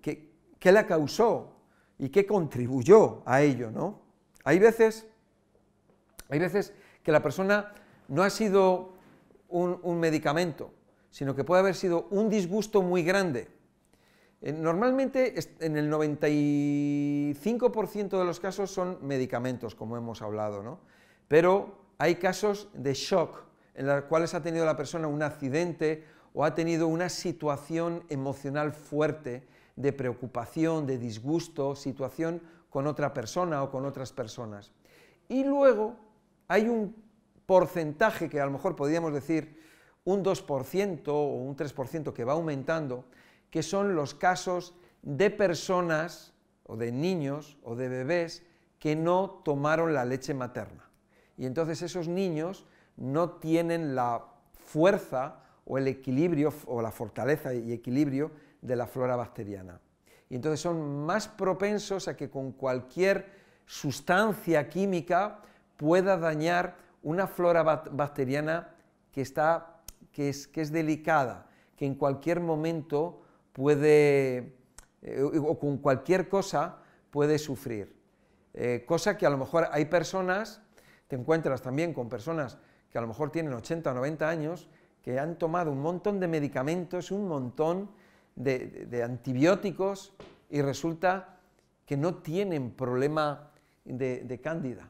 qué 0.00 0.72
la 0.72 0.86
causó 0.86 1.56
y 1.98 2.08
qué 2.08 2.26
contribuyó 2.26 3.22
a 3.26 3.42
ello, 3.42 3.70
¿no? 3.70 4.03
Hay 4.44 4.58
veces, 4.58 5.06
hay 6.28 6.38
veces 6.38 6.72
que 7.02 7.12
la 7.12 7.22
persona 7.22 7.72
no 8.08 8.22
ha 8.22 8.30
sido 8.30 8.92
un, 9.48 9.98
medicamento, 9.98 10.70
sino 11.10 11.34
que 11.34 11.44
puede 11.44 11.60
haber 11.60 11.74
sido 11.74 12.06
un 12.10 12.28
disgusto 12.28 12.82
muy 12.82 13.02
grande. 13.02 13.48
Eh, 14.42 14.52
normalmente 14.52 15.34
en 15.60 15.76
el 15.76 15.90
95% 15.90 18.18
de 18.18 18.24
los 18.24 18.40
casos 18.40 18.70
son 18.70 18.98
medicamentos, 19.00 19.74
como 19.74 19.96
hemos 19.96 20.20
hablado, 20.22 20.62
¿no? 20.62 20.78
pero 21.28 21.78
hay 21.98 22.16
casos 22.16 22.68
de 22.74 22.94
shock 22.94 23.44
en 23.74 23.86
los 23.86 24.04
cuales 24.04 24.34
ha 24.34 24.42
tenido 24.42 24.66
la 24.66 24.76
persona 24.76 25.08
un 25.08 25.22
accidente 25.22 26.04
o 26.32 26.44
ha 26.44 26.54
tenido 26.54 26.88
una 26.88 27.08
situación 27.08 28.04
emocional 28.08 28.72
fuerte 28.72 29.46
de 29.76 29.92
preocupación, 29.92 30.86
de 30.86 30.98
disgusto, 30.98 31.74
situación 31.74 32.40
con 32.74 32.88
otra 32.88 33.14
persona 33.14 33.62
o 33.62 33.70
con 33.70 33.84
otras 33.84 34.12
personas. 34.12 34.72
Y 35.28 35.44
luego 35.44 35.94
hay 36.48 36.68
un 36.68 36.92
porcentaje 37.46 38.28
que 38.28 38.40
a 38.40 38.46
lo 38.46 38.50
mejor 38.50 38.74
podríamos 38.74 39.14
decir 39.14 39.62
un 40.02 40.24
2% 40.24 41.06
o 41.06 41.36
un 41.36 41.54
3% 41.54 42.12
que 42.12 42.24
va 42.24 42.32
aumentando, 42.32 43.04
que 43.48 43.62
son 43.62 43.94
los 43.94 44.12
casos 44.16 44.74
de 45.02 45.30
personas 45.30 46.34
o 46.64 46.76
de 46.76 46.90
niños 46.90 47.58
o 47.62 47.76
de 47.76 47.88
bebés 47.88 48.42
que 48.80 48.96
no 48.96 49.40
tomaron 49.44 49.94
la 49.94 50.04
leche 50.04 50.34
materna. 50.34 50.90
Y 51.36 51.46
entonces 51.46 51.80
esos 51.80 52.08
niños 52.08 52.66
no 52.96 53.38
tienen 53.38 53.94
la 53.94 54.24
fuerza 54.58 55.44
o 55.64 55.78
el 55.78 55.86
equilibrio 55.86 56.52
o 56.66 56.82
la 56.82 56.90
fortaleza 56.90 57.54
y 57.54 57.72
equilibrio 57.72 58.32
de 58.62 58.74
la 58.74 58.88
flora 58.88 59.14
bacteriana 59.14 59.80
y 60.28 60.36
entonces 60.36 60.60
son 60.60 61.04
más 61.04 61.28
propensos 61.28 62.08
a 62.08 62.16
que 62.16 62.30
con 62.30 62.52
cualquier 62.52 63.30
sustancia 63.66 64.68
química 64.68 65.40
pueda 65.76 66.16
dañar 66.16 66.76
una 67.02 67.26
flora 67.26 67.62
bacteriana 67.62 68.74
que, 69.12 69.20
está, 69.20 69.82
que, 70.12 70.30
es, 70.30 70.46
que 70.46 70.62
es 70.62 70.72
delicada, 70.72 71.46
que 71.76 71.86
en 71.86 71.94
cualquier 71.94 72.40
momento 72.40 73.22
puede, 73.52 74.56
eh, 75.02 75.22
o 75.22 75.58
con 75.58 75.78
cualquier 75.78 76.28
cosa 76.28 76.78
puede 77.10 77.38
sufrir. 77.38 77.94
Eh, 78.54 78.84
cosa 78.86 79.16
que 79.16 79.26
a 79.26 79.30
lo 79.30 79.36
mejor 79.36 79.68
hay 79.70 79.84
personas, 79.86 80.62
te 81.08 81.16
encuentras 81.16 81.60
también 81.60 81.92
con 81.92 82.08
personas 82.08 82.58
que 82.90 82.98
a 82.98 83.00
lo 83.00 83.08
mejor 83.08 83.30
tienen 83.30 83.52
80 83.52 83.90
o 83.90 83.94
90 83.94 84.28
años, 84.28 84.68
que 85.02 85.18
han 85.18 85.36
tomado 85.36 85.70
un 85.70 85.82
montón 85.82 86.18
de 86.18 86.28
medicamentos, 86.28 87.10
un 87.10 87.28
montón 87.28 87.90
de, 88.36 89.02
antibióticos 89.02 90.14
y 90.50 90.62
resulta 90.62 91.38
que 91.86 91.96
no 91.96 92.16
tienen 92.16 92.70
problema 92.70 93.50
de, 93.84 94.40
cándida, 94.42 94.88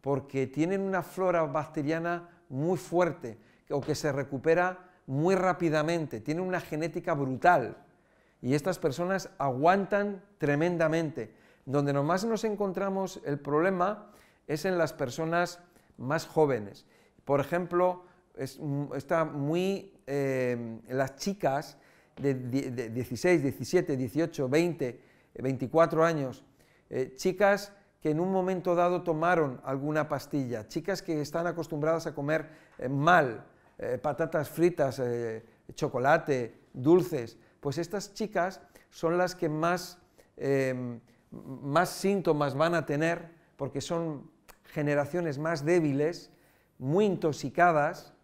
porque 0.00 0.46
tienen 0.46 0.80
una 0.80 1.02
flora 1.02 1.42
bacteriana 1.42 2.28
muy 2.48 2.78
fuerte 2.78 3.38
o 3.70 3.80
que 3.80 3.94
se 3.94 4.12
recupera 4.12 4.90
muy 5.06 5.34
rápidamente, 5.34 6.20
tienen 6.20 6.44
una 6.44 6.60
genética 6.60 7.14
brutal 7.14 7.76
y 8.42 8.54
estas 8.54 8.78
personas 8.78 9.30
aguantan 9.38 10.22
tremendamente. 10.38 11.34
Donde 11.64 11.92
nomás 11.92 12.24
nos 12.24 12.44
encontramos 12.44 13.20
el 13.24 13.40
problema 13.40 14.06
es 14.46 14.64
en 14.64 14.78
las 14.78 14.92
personas 14.92 15.58
más 15.96 16.26
jóvenes. 16.26 16.86
Por 17.24 17.40
ejemplo, 17.40 18.04
está 18.36 19.24
muy 19.24 19.92
eh, 20.06 20.78
las 20.88 21.16
chicas 21.16 21.76
de, 22.20 22.90
16, 22.90 23.42
17, 23.42 23.96
18, 23.96 24.48
20, 24.48 25.00
24 25.34 26.04
años, 26.04 26.44
eh, 26.88 27.12
chicas 27.16 27.72
que 28.00 28.10
en 28.10 28.20
un 28.20 28.30
momento 28.30 28.74
dado 28.74 29.02
tomaron 29.02 29.60
alguna 29.64 30.08
pastilla, 30.08 30.68
chicas 30.68 31.02
que 31.02 31.20
están 31.20 31.46
acostumbradas 31.46 32.06
a 32.06 32.14
comer 32.14 32.48
eh, 32.78 32.88
mal, 32.88 33.44
eh, 33.78 33.98
patatas 33.98 34.48
fritas, 34.48 35.02
chocolate, 35.74 36.54
dulces, 36.72 37.36
pues 37.60 37.78
estas 37.78 38.14
chicas 38.14 38.60
son 38.90 39.18
las 39.18 39.34
que 39.34 39.48
más, 39.48 39.98
em, 40.36 41.00
más 41.30 41.90
síntomas 41.90 42.54
van 42.54 42.74
a 42.74 42.86
tener 42.86 43.28
porque 43.56 43.80
son 43.80 44.30
generaciones 44.64 45.38
más 45.38 45.64
débiles, 45.64 46.30
muy 46.78 47.04
intoxicadas, 47.04 48.14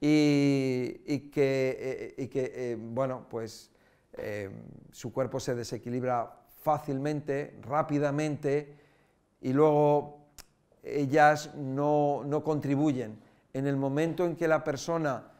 y, 0.00 1.30
que, 1.30 2.14
eh, 2.16 2.30
eh, 2.34 2.76
bueno, 2.78 3.26
pues 3.28 3.70
eh, 4.12 4.50
su 4.92 5.12
cuerpo 5.12 5.40
se 5.40 5.54
desequilibra 5.54 6.32
fácilmente, 6.62 7.58
rápidamente, 7.62 8.76
y 9.40 9.52
luego 9.52 10.28
ellas 10.82 11.54
no, 11.54 12.22
no 12.24 12.44
contribuyen. 12.44 13.18
En 13.52 13.66
el 13.66 13.76
momento 13.76 14.24
en 14.24 14.36
que 14.36 14.46
la 14.46 14.62
persona 14.62 15.32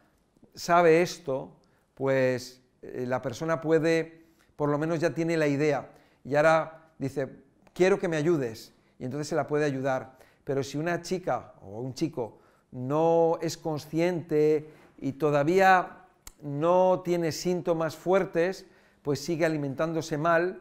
sabe 0.55 1.03
esto, 1.03 1.57
pues 1.95 2.63
la 2.83 3.23
persona 3.23 3.61
puede, 3.61 4.25
por 4.57 4.71
lo 4.71 4.79
menos 4.79 5.01
ya 5.01 5.15
tiene 5.15 5.37
la 5.37 5.47
idea, 5.47 5.91
y 6.25 6.35
ahora 6.35 6.91
dice, 6.99 7.29
quiero 7.73 7.99
que 7.99 8.09
me 8.09 8.17
ayudes, 8.17 8.73
y 8.99 9.05
entonces 9.05 9.29
se 9.29 9.37
la 9.37 9.47
puede 9.47 9.65
ayudar. 9.65 10.17
Pero 10.45 10.63
si 10.63 10.79
una 10.79 11.03
chica 11.03 11.55
o 11.63 11.81
un 11.81 11.95
chico 11.95 12.39
no 12.71 13.39
es 13.41 13.57
consciente 13.57 14.69
y 14.99 15.13
todavía 15.13 16.05
no 16.43 17.03
tiene 17.05 17.33
síntomas 17.33 17.97
fuertes, 17.97 18.67
pues 19.03 19.21
sigue 19.21 19.45
alimentándose 19.45 20.19
mal, 20.19 20.61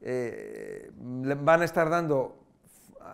eh, 0.00 0.90
le 1.22 1.34
van 1.34 1.62
a 1.62 1.64
estar 1.64 1.88
dando 1.88 2.36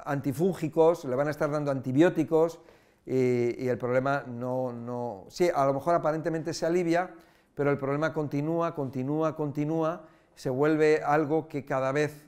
antifúngicos, 0.05 1.05
le 1.05 1.14
van 1.14 1.29
a 1.29 1.31
estar 1.31 1.51
dando 1.51 1.71
antibióticos 1.71 2.61
y, 3.05 3.68
el 3.68 3.79
problema 3.79 4.25
no, 4.27 4.73
no... 4.73 5.27
Sí, 5.29 5.51
a 5.55 5.64
lo 5.66 5.75
mejor 5.75 5.95
aparentemente 5.95 6.55
se 6.55 6.66
alivia, 6.66 7.11
pero 7.55 7.71
el 7.71 7.79
problema 7.79 8.12
continúa, 8.12 8.75
continúa, 8.75 9.37
continúa, 9.37 10.03
se 10.35 10.51
vuelve 10.51 11.03
algo 11.03 11.49
que 11.49 11.64
cada 11.64 11.92
vez 11.92 12.25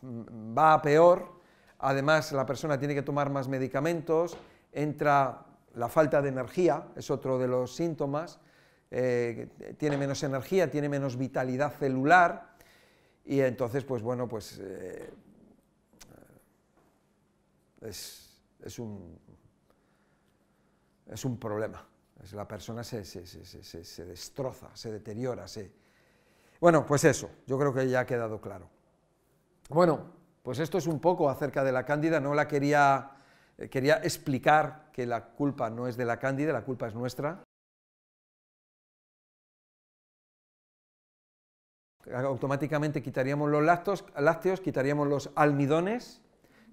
mm, 0.00 0.56
va 0.56 0.74
a 0.74 0.82
peor, 0.82 1.32
además 1.78 2.32
la 2.32 2.46
persona 2.46 2.78
tiene 2.78 2.94
que 2.94 3.02
tomar 3.02 3.30
más 3.30 3.48
medicamentos, 3.48 4.36
entra 4.72 5.46
la 5.74 5.88
falta 5.88 6.20
de 6.22 6.28
energía, 6.28 6.88
es 6.96 7.10
otro 7.10 7.38
de 7.38 7.48
los 7.48 7.74
síntomas, 7.74 8.40
eh, 8.90 9.48
tiene 9.76 9.96
menos 9.96 10.22
energía, 10.22 10.70
tiene 10.70 10.88
menos 10.88 11.16
vitalidad 11.16 11.72
celular, 11.72 12.56
y 13.28 13.40
entonces, 13.40 13.84
pues 13.84 14.02
bueno, 14.02 14.26
pues 14.26 14.58
eh, 14.58 15.10
es, 17.82 18.78
un, 18.78 19.18
es 21.06 21.24
un 21.26 21.38
problema. 21.38 21.86
la 22.32 22.48
persona 22.48 22.82
se, 22.82 23.04
se, 23.04 24.04
destroza, 24.06 24.74
se 24.74 24.90
deteriora. 24.90 25.46
Se... 25.46 25.70
Bueno, 26.58 26.86
pues 26.86 27.04
eso, 27.04 27.30
yo 27.46 27.58
creo 27.58 27.74
que 27.74 27.86
ya 27.86 28.00
ha 28.00 28.06
quedado 28.06 28.40
claro. 28.40 28.70
Bueno, 29.68 30.10
pues 30.42 30.58
esto 30.58 30.78
es 30.78 30.86
un 30.86 30.98
poco 30.98 31.28
acerca 31.28 31.62
de 31.62 31.72
la 31.72 31.84
cándida, 31.84 32.20
no 32.20 32.34
la 32.34 32.48
quería, 32.48 33.10
quería 33.70 33.96
explicar 33.96 34.90
que 34.92 35.06
la 35.06 35.24
culpa 35.26 35.70
no 35.70 35.88
es 35.88 35.96
de 35.96 36.04
la 36.04 36.18
cándida, 36.18 36.52
la 36.52 36.64
culpa 36.64 36.86
es 36.86 36.94
nuestra. 36.94 37.42
automáticamente 42.10 43.02
quitaríamos 43.02 43.50
los 43.50 43.62
lácteos, 43.62 44.04
lácteos, 44.16 44.60
quitaríamos 44.60 45.06
los 45.08 45.30
almidones, 45.34 46.22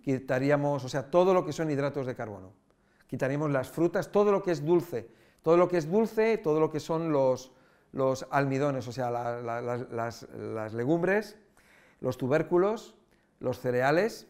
quitaríamos, 0.02 0.86
o 0.86 0.90
sea, 0.90 1.10
todo 1.10 1.34
lo 1.34 1.46
que 1.46 1.52
son 1.52 1.70
hidratos 1.70 2.06
de 2.06 2.16
carbono. 2.16 2.54
Quitaríamos 3.08 3.52
las 3.52 3.70
frutas, 3.70 4.12
todo 4.12 4.32
lo 4.32 4.44
que 4.44 4.52
es 4.52 4.64
dulce, 4.64 5.10
todo 5.42 5.58
lo 5.58 5.68
que 5.68 5.78
es 5.78 5.92
dulce, 5.92 6.38
todo 6.38 6.60
lo 6.60 6.72
que 6.72 6.80
son 6.80 7.12
los, 7.12 7.52
los 7.92 8.26
almidones, 8.32 8.88
o 8.88 8.92
sea, 8.92 9.10
las, 9.12 10.74
legumbres, 10.74 11.38
los 12.02 12.18
tubérculos, 12.18 12.96
los 13.40 13.60
cereales, 13.60 14.28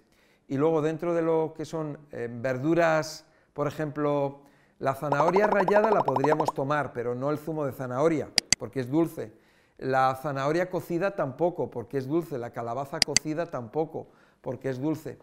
y 0.48 0.58
luego 0.58 0.82
dentro 0.82 1.14
de 1.14 1.22
lo 1.22 1.54
que 1.56 1.66
son 1.66 1.98
eh, 2.12 2.30
verduras, 2.32 3.26
por 3.54 3.68
ejemplo, 3.68 4.42
la 4.80 4.94
zanahoria 4.94 5.48
rallada 5.48 5.92
la 5.92 6.02
podríamos 6.02 6.54
tomar, 6.54 6.94
pero 6.94 7.16
no 7.16 7.32
el 7.32 7.38
zumo 7.38 7.66
de 7.66 7.72
zanahoria, 7.72 8.30
porque 8.60 8.82
es 8.82 8.90
dulce 8.90 9.34
la 9.78 10.16
zanahoria 10.16 10.70
cocida 10.70 11.16
tampoco, 11.16 11.70
porque 11.70 11.98
es 11.98 12.08
dulce. 12.08 12.38
La 12.38 12.52
calabaza 12.52 13.00
cocida 13.00 13.48
tampoco, 13.48 14.08
porque 14.42 14.70
es 14.70 14.80
dulce. 14.80 15.18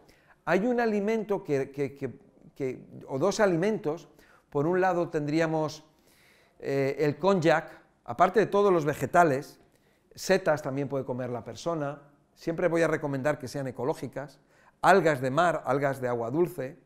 Hay 0.44 0.66
un 0.66 0.80
alimento 0.80 1.42
que, 1.42 1.70
o 3.08 3.18
dos 3.18 3.40
alimentos. 3.40 4.08
Por 4.50 4.66
un 4.66 4.80
lado 4.80 5.08
tendríamos 5.08 5.85
eh, 6.58 6.96
el 6.98 7.16
konjac, 7.16 7.70
aparte 8.04 8.40
de 8.40 8.46
todos 8.46 8.70
los 8.70 8.85
vegetales, 8.85 9.58
setas 10.14 10.61
también 10.61 10.88
puede 10.88 11.06
comer 11.06 11.30
la 11.30 11.42
persona. 11.42 12.02
Siempre 12.35 12.68
voy 12.68 12.82
a 12.82 12.88
recomendar 12.88 13.38
que 13.38 13.48
sean 13.48 13.66
ecológicas. 13.66 14.40
Algas 14.82 15.20
de 15.20 15.30
mar, 15.30 15.62
algas 15.64 16.00
de 16.00 16.08
agua 16.08 16.30
dulce. 16.30 16.76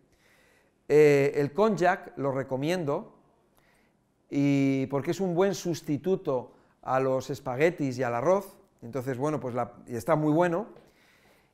Eh, 0.88 1.32
el 1.34 1.52
konjac 1.52 2.16
lo 2.16 2.30
recomiendo 2.30 3.14
y 4.30 4.86
porque 4.86 5.10
es 5.10 5.20
un 5.20 5.34
buen 5.34 5.54
sustituto 5.54 6.52
a 6.82 7.00
los 7.00 7.30
espaguetis 7.30 7.98
y 7.98 8.02
al 8.02 8.14
arroz, 8.14 8.56
entonces, 8.82 9.18
bueno, 9.18 9.40
pues 9.40 9.54
está 9.88 10.14
muy 10.14 10.32
bueno. 10.32 10.68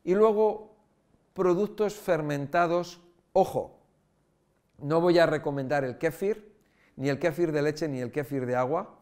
Y 0.05 0.14
luego, 0.14 0.74
productos 1.33 1.94
fermentados, 1.94 3.00
ojo, 3.33 3.78
no 4.78 5.00
voy 5.00 5.18
a 5.18 5.26
recomendar 5.26 5.85
el 5.85 5.96
kéfir, 5.96 6.52
ni 6.96 7.09
el 7.09 7.18
kéfir 7.18 7.52
de 7.52 7.62
leche, 7.62 7.88
ni 7.88 8.00
el 8.00 8.12
kéfir 8.12 8.44
de 8.44 8.57
agua, 8.57 8.98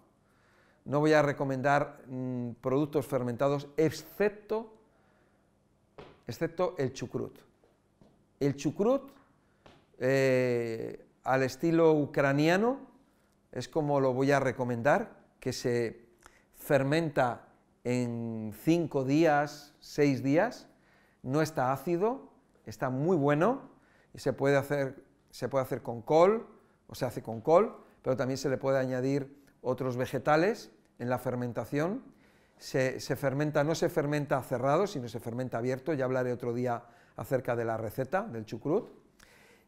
no 0.84 1.00
voy 1.00 1.12
a 1.12 1.22
recomendar 1.22 2.02
mm, 2.06 2.52
productos 2.60 3.06
fermentados, 3.06 3.68
excepto, 3.76 4.74
excepto 6.30 6.74
el 6.78 6.92
chucrut. 6.92 7.38
El 8.38 8.56
chucrut, 8.56 9.10
eh, 9.98 11.06
al 11.24 11.42
estilo 11.42 11.92
ucraniano, 11.92 12.80
es 13.52 13.68
como 13.68 14.00
lo 14.00 14.14
voy 14.14 14.32
a 14.32 14.40
recomendar, 14.40 15.20
que 15.40 15.52
se 15.52 16.06
fermenta 16.54 17.48
en 17.84 18.54
cinco 18.62 19.04
días, 19.04 19.74
seis 19.80 20.22
días, 20.22 20.68
no 21.22 21.42
está 21.42 21.72
ácido, 21.72 22.30
está 22.64 22.90
muy 22.90 23.16
bueno 23.16 23.70
y 24.14 24.18
se 24.18 24.32
puede 24.32 24.56
hacer, 24.56 25.04
se 25.30 25.48
puede 25.48 25.64
hacer 25.64 25.82
con 25.82 26.02
col, 26.02 26.46
o 26.86 26.94
se 26.94 27.06
hace 27.06 27.22
con 27.22 27.40
col, 27.40 27.76
pero 28.02 28.16
también 28.16 28.36
se 28.36 28.48
le 28.48 28.56
puede 28.56 28.78
añadir 28.78 29.44
otros 29.62 29.96
vegetales 29.96 30.70
en 30.98 31.08
la 31.08 31.18
fermentación. 31.18 32.02
Se, 32.60 33.00
fermenta, 33.16 33.64
no 33.64 33.74
se 33.74 33.88
fermenta 33.88 34.40
cerrado, 34.42 34.86
sino 34.86 35.08
se 35.08 35.18
fermenta 35.18 35.58
abierto, 35.58 35.92
ya 35.94 36.04
hablaré 36.04 36.32
otro 36.32 36.54
día 36.54 36.84
acerca 37.16 37.56
de 37.56 37.64
la 37.64 37.76
receta 37.76 38.22
del 38.22 38.44
chucrut. 38.44 38.88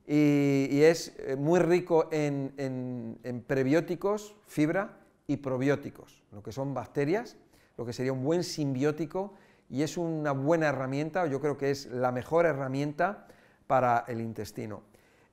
Y, 0.07 0.83
es 0.83 1.16
eh, 1.18 1.35
muy 1.37 1.59
rico 1.59 2.09
en 2.12 3.44
prebióticos, 3.48 4.37
fibra, 4.46 5.02
y 5.26 5.38
probióticos, 5.38 6.22
lo 6.33 6.42
que 6.42 6.52
son 6.52 6.74
bacterias, 6.74 7.37
lo 7.76 7.87
que 7.87 7.92
sería 7.92 8.12
un 8.12 8.24
buen 8.24 8.44
simbiótico 8.44 9.35
y 9.70 9.83
es 9.83 9.96
una 9.96 10.33
buena 10.33 10.68
herramienta, 10.68 11.26
yo 11.26 11.40
creo 11.40 11.57
que 11.57 11.70
es 11.70 11.87
la 11.87 12.12
mejor 12.12 12.44
herramienta 12.44 13.26
para 13.66 14.05
el 14.09 14.20
intestino. 14.20 14.83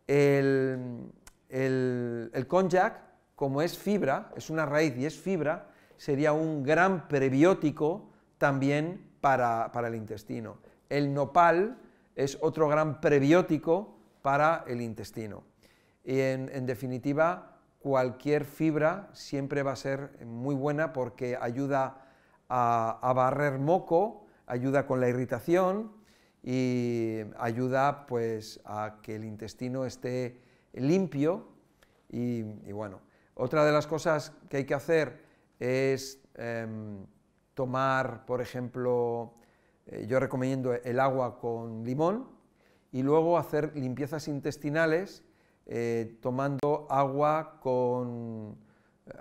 El, 0.08 1.12
el, 1.50 2.32
el 2.34 2.48
como 3.36 3.62
es 3.62 3.78
fibra, 3.78 4.32
es 4.36 4.50
una 4.50 4.66
raíz 4.66 4.96
y 4.98 5.06
es 5.06 5.18
fibra, 5.20 5.70
sería 6.00 6.34
un 6.34 6.64
gran 6.64 7.08
prebiótico 7.08 8.10
también 8.40 9.06
para, 9.22 9.70
el 9.86 9.94
intestino. 9.94 10.58
El 10.90 11.14
nopal 11.14 11.78
es 12.16 12.40
otro 12.42 12.68
gran 12.68 13.00
prebiótico 13.02 14.00
para 14.24 14.64
el 14.66 14.82
intestino. 14.82 15.44
Y 16.04 16.20
en, 16.20 16.50
en 16.52 16.66
definitiva, 16.66 17.60
cualquier 17.80 18.46
fibra 18.46 19.10
siempre 19.14 19.62
va 19.62 19.74
a 19.74 19.76
ser 19.76 20.26
muy 20.26 20.56
buena 20.56 20.94
porque 20.94 21.38
ayuda 21.40 22.06
a, 22.48 23.14
barrer 23.14 23.60
moco, 23.60 24.26
ayuda 24.48 24.88
con 24.88 25.00
la 25.00 25.10
irritación 25.10 25.92
y 26.42 27.20
ayuda 27.38 28.08
pues 28.08 28.62
a 28.66 29.00
que 29.04 29.16
el 29.16 29.26
intestino 29.26 29.86
esté 29.86 30.42
limpio 30.74 31.48
y, 32.10 32.42
bueno, 32.72 33.02
otra 33.36 33.66
de 33.66 33.72
las 33.72 33.86
cosas 33.86 34.32
que 34.50 34.58
hay 34.58 34.66
que 34.66 34.74
hacer 34.74 35.29
es 35.60 36.22
em, 36.36 37.06
tomar, 37.54 38.26
por 38.26 38.42
ejemplo, 38.42 39.34
eh, 39.86 40.06
yo 40.08 40.20
recomiendo 40.20 40.74
el 40.74 41.00
agua 41.00 41.40
con 41.40 41.84
limón 41.84 42.28
y 42.92 43.04
luego 43.04 43.38
hacer 43.38 43.76
limpiezas 43.76 44.28
intestinales 44.28 45.24
eh, 45.66 46.18
tomando 46.22 46.88
agua 46.90 47.60
con... 47.60 48.58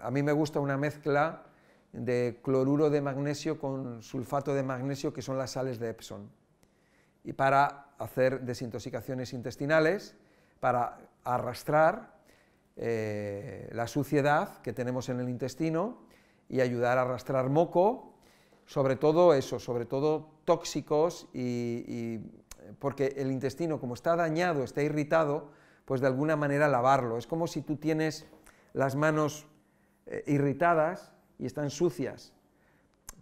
A 0.00 0.10
mí 0.10 0.22
me 0.22 0.32
gusta 0.32 0.60
una 0.60 0.76
mezcla 0.76 1.44
de 1.92 2.40
cloruro 2.42 2.90
de 2.90 3.00
magnesio 3.00 3.58
con 3.58 4.02
sulfato 4.02 4.54
de 4.54 4.62
magnesio, 4.62 5.12
que 5.12 5.22
son 5.22 5.36
las 5.38 5.52
sales 5.52 5.78
de 5.78 5.90
Epsom. 5.90 6.28
Y 7.24 7.32
para 7.32 7.88
hacer 7.98 8.42
desintoxicaciones 8.42 9.32
intestinales, 9.32 10.16
para 10.60 10.98
arrastrar 11.24 12.18
eh, 12.76 13.68
la 13.72 13.86
suciedad 13.86 14.60
que 14.62 14.72
tenemos 14.72 15.08
en 15.08 15.20
el 15.20 15.28
intestino 15.28 16.07
y 16.48 16.60
ayudar 16.60 16.98
a 16.98 17.02
arrastrar 17.02 17.50
moco, 17.50 18.14
sobre 18.66 18.96
todo 18.96 19.34
eso, 19.34 19.58
sobre 19.58 19.86
todo 19.86 20.30
tóxicos, 20.44 21.28
y 21.32 22.20
porque 22.78 23.14
el 23.16 23.30
intestino, 23.30 23.80
como 23.80 23.94
está 23.94 24.16
dañado, 24.16 24.62
está 24.62 24.82
irritado, 24.82 25.50
pues 25.84 26.00
de 26.00 26.06
alguna 26.06 26.36
manera 26.36 26.68
lavarlo. 26.68 27.16
Es 27.16 27.26
como 27.26 27.46
si 27.46 27.62
tú 27.62 27.76
tienes 27.76 28.26
las 28.74 28.94
manos 28.94 29.46
eh, 30.06 30.22
irritadas 30.26 31.12
y 31.38 31.46
están 31.46 31.70
sucias. 31.70 32.32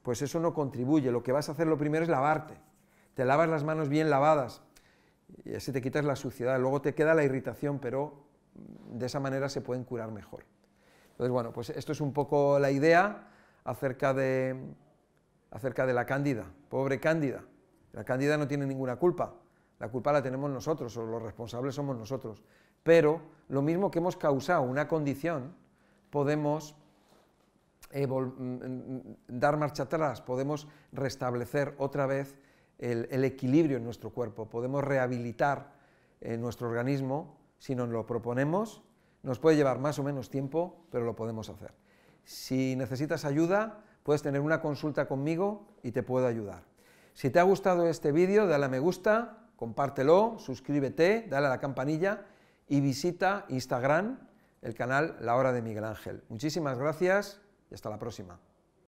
Pues 0.03 0.23
eso 0.23 0.41
no 0.41 0.53
contribuye. 0.53 1.11
Lo 1.11 1.23
que 1.23 1.33
vas 1.33 1.49
a 1.49 1.53
hacer 1.53 1.67
lo 1.67 1.79
primero 1.79 2.03
es 2.03 2.09
lavarte. 2.09 2.55
Te 3.15 3.25
lavas 3.25 3.49
las 3.49 3.65
manos 3.65 3.89
bien 3.89 4.11
lavadas 4.11 4.63
y 5.45 5.55
así 5.55 5.73
te 5.73 5.81
quitas 5.81 6.05
la 6.05 6.17
suciedad. 6.17 6.59
Luego 6.61 6.83
te 6.83 6.95
queda 6.95 7.15
la 7.15 7.25
irritación, 7.25 7.79
pero 7.79 8.27
de 8.91 9.07
esa 9.07 9.21
manera 9.21 9.49
se 9.49 9.61
pueden 9.61 9.85
curar 9.85 10.11
mejor. 10.11 10.45
Entonces, 11.17 11.33
bueno, 11.33 11.51
pues 11.51 11.71
esto 11.71 11.93
es 11.93 12.03
un 12.03 12.13
poco 12.13 12.59
la 12.59 12.71
idea 12.71 13.29
acerca 13.65 14.13
de, 14.13 14.55
acerca 15.51 15.87
de 15.87 15.95
la 15.95 16.05
cándida. 16.05 16.45
Pobre 16.69 17.01
cándida. 17.01 17.43
La 17.95 18.05
cándida 18.05 18.37
no 18.37 18.47
tiene 18.47 18.67
ninguna 18.67 18.97
culpa. 18.97 19.35
La 19.79 19.89
culpa 19.89 20.13
la 20.13 20.23
tenemos 20.23 20.51
nosotros, 20.51 20.95
o 20.99 21.07
los 21.07 21.23
responsables 21.23 21.75
somos 21.75 21.97
nosotros. 21.97 22.43
Pero 22.83 23.23
lo 23.49 23.63
mismo 23.63 23.91
que 23.91 23.99
hemos 23.99 24.19
causado 24.19 24.61
una 24.61 24.87
condición, 24.89 25.55
podemos 26.11 26.77
mm, 27.95 28.43
mm, 28.45 29.01
dar 29.29 29.57
marcha 29.57 29.85
atrás, 29.85 30.21
podemos 30.21 30.69
restablecer 30.93 31.75
otra 31.79 32.05
vez 32.05 32.37
el, 32.79 33.25
equilibrio 33.25 33.79
en 33.79 33.85
nuestro 33.85 34.11
cuerpo, 34.11 34.51
podemos 34.51 34.85
rehabilitar 34.85 35.73
eh, 36.21 36.37
nuestro 36.37 36.69
organismo 36.69 37.39
si 37.59 37.75
nos 37.75 37.89
lo 37.89 38.05
proponemos. 38.05 38.83
Nos 39.27 39.41
puede 39.41 39.57
llevar 39.57 39.81
más 39.81 39.99
o 39.99 40.05
menos 40.05 40.31
tiempo, 40.31 40.87
pero 40.89 41.05
lo 41.05 41.17
podemos 41.17 41.49
hacer. 41.49 41.75
Si 42.23 42.77
necesitas 42.77 43.25
ayuda, 43.25 43.83
puedes 44.05 44.23
tener 44.23 44.41
una 44.41 44.61
consulta 44.61 45.09
conmigo 45.09 45.67
y 45.83 45.91
te 45.91 46.05
puedo 46.05 46.29
ayudar. 46.29 46.63
Si 47.13 47.31
te 47.31 47.41
ha 47.41 47.43
gustado 47.43 47.89
este 47.89 48.13
vídeo, 48.13 48.47
dale 48.47 48.67
a 48.67 48.69
me 48.69 48.79
gusta, 48.79 49.49
compártelo, 49.57 50.37
suscríbete, 50.39 51.27
dale 51.29 51.49
a 51.49 51.51
la 51.51 51.59
campanilla 51.59 52.25
y 52.69 52.81
visita 52.81 53.47
Instagram, 53.49 54.21
el 54.63 54.77
canal 54.77 55.17
La 55.21 55.35
Hora 55.35 55.53
de 55.53 55.61
Miguel 55.61 55.87
Ángel. 55.87 56.23
Muchísimas 56.29 56.79
gracias 56.79 57.41
y 57.69 57.75
hasta 57.75 57.91
la 57.91 57.99
próxima. 57.99 58.39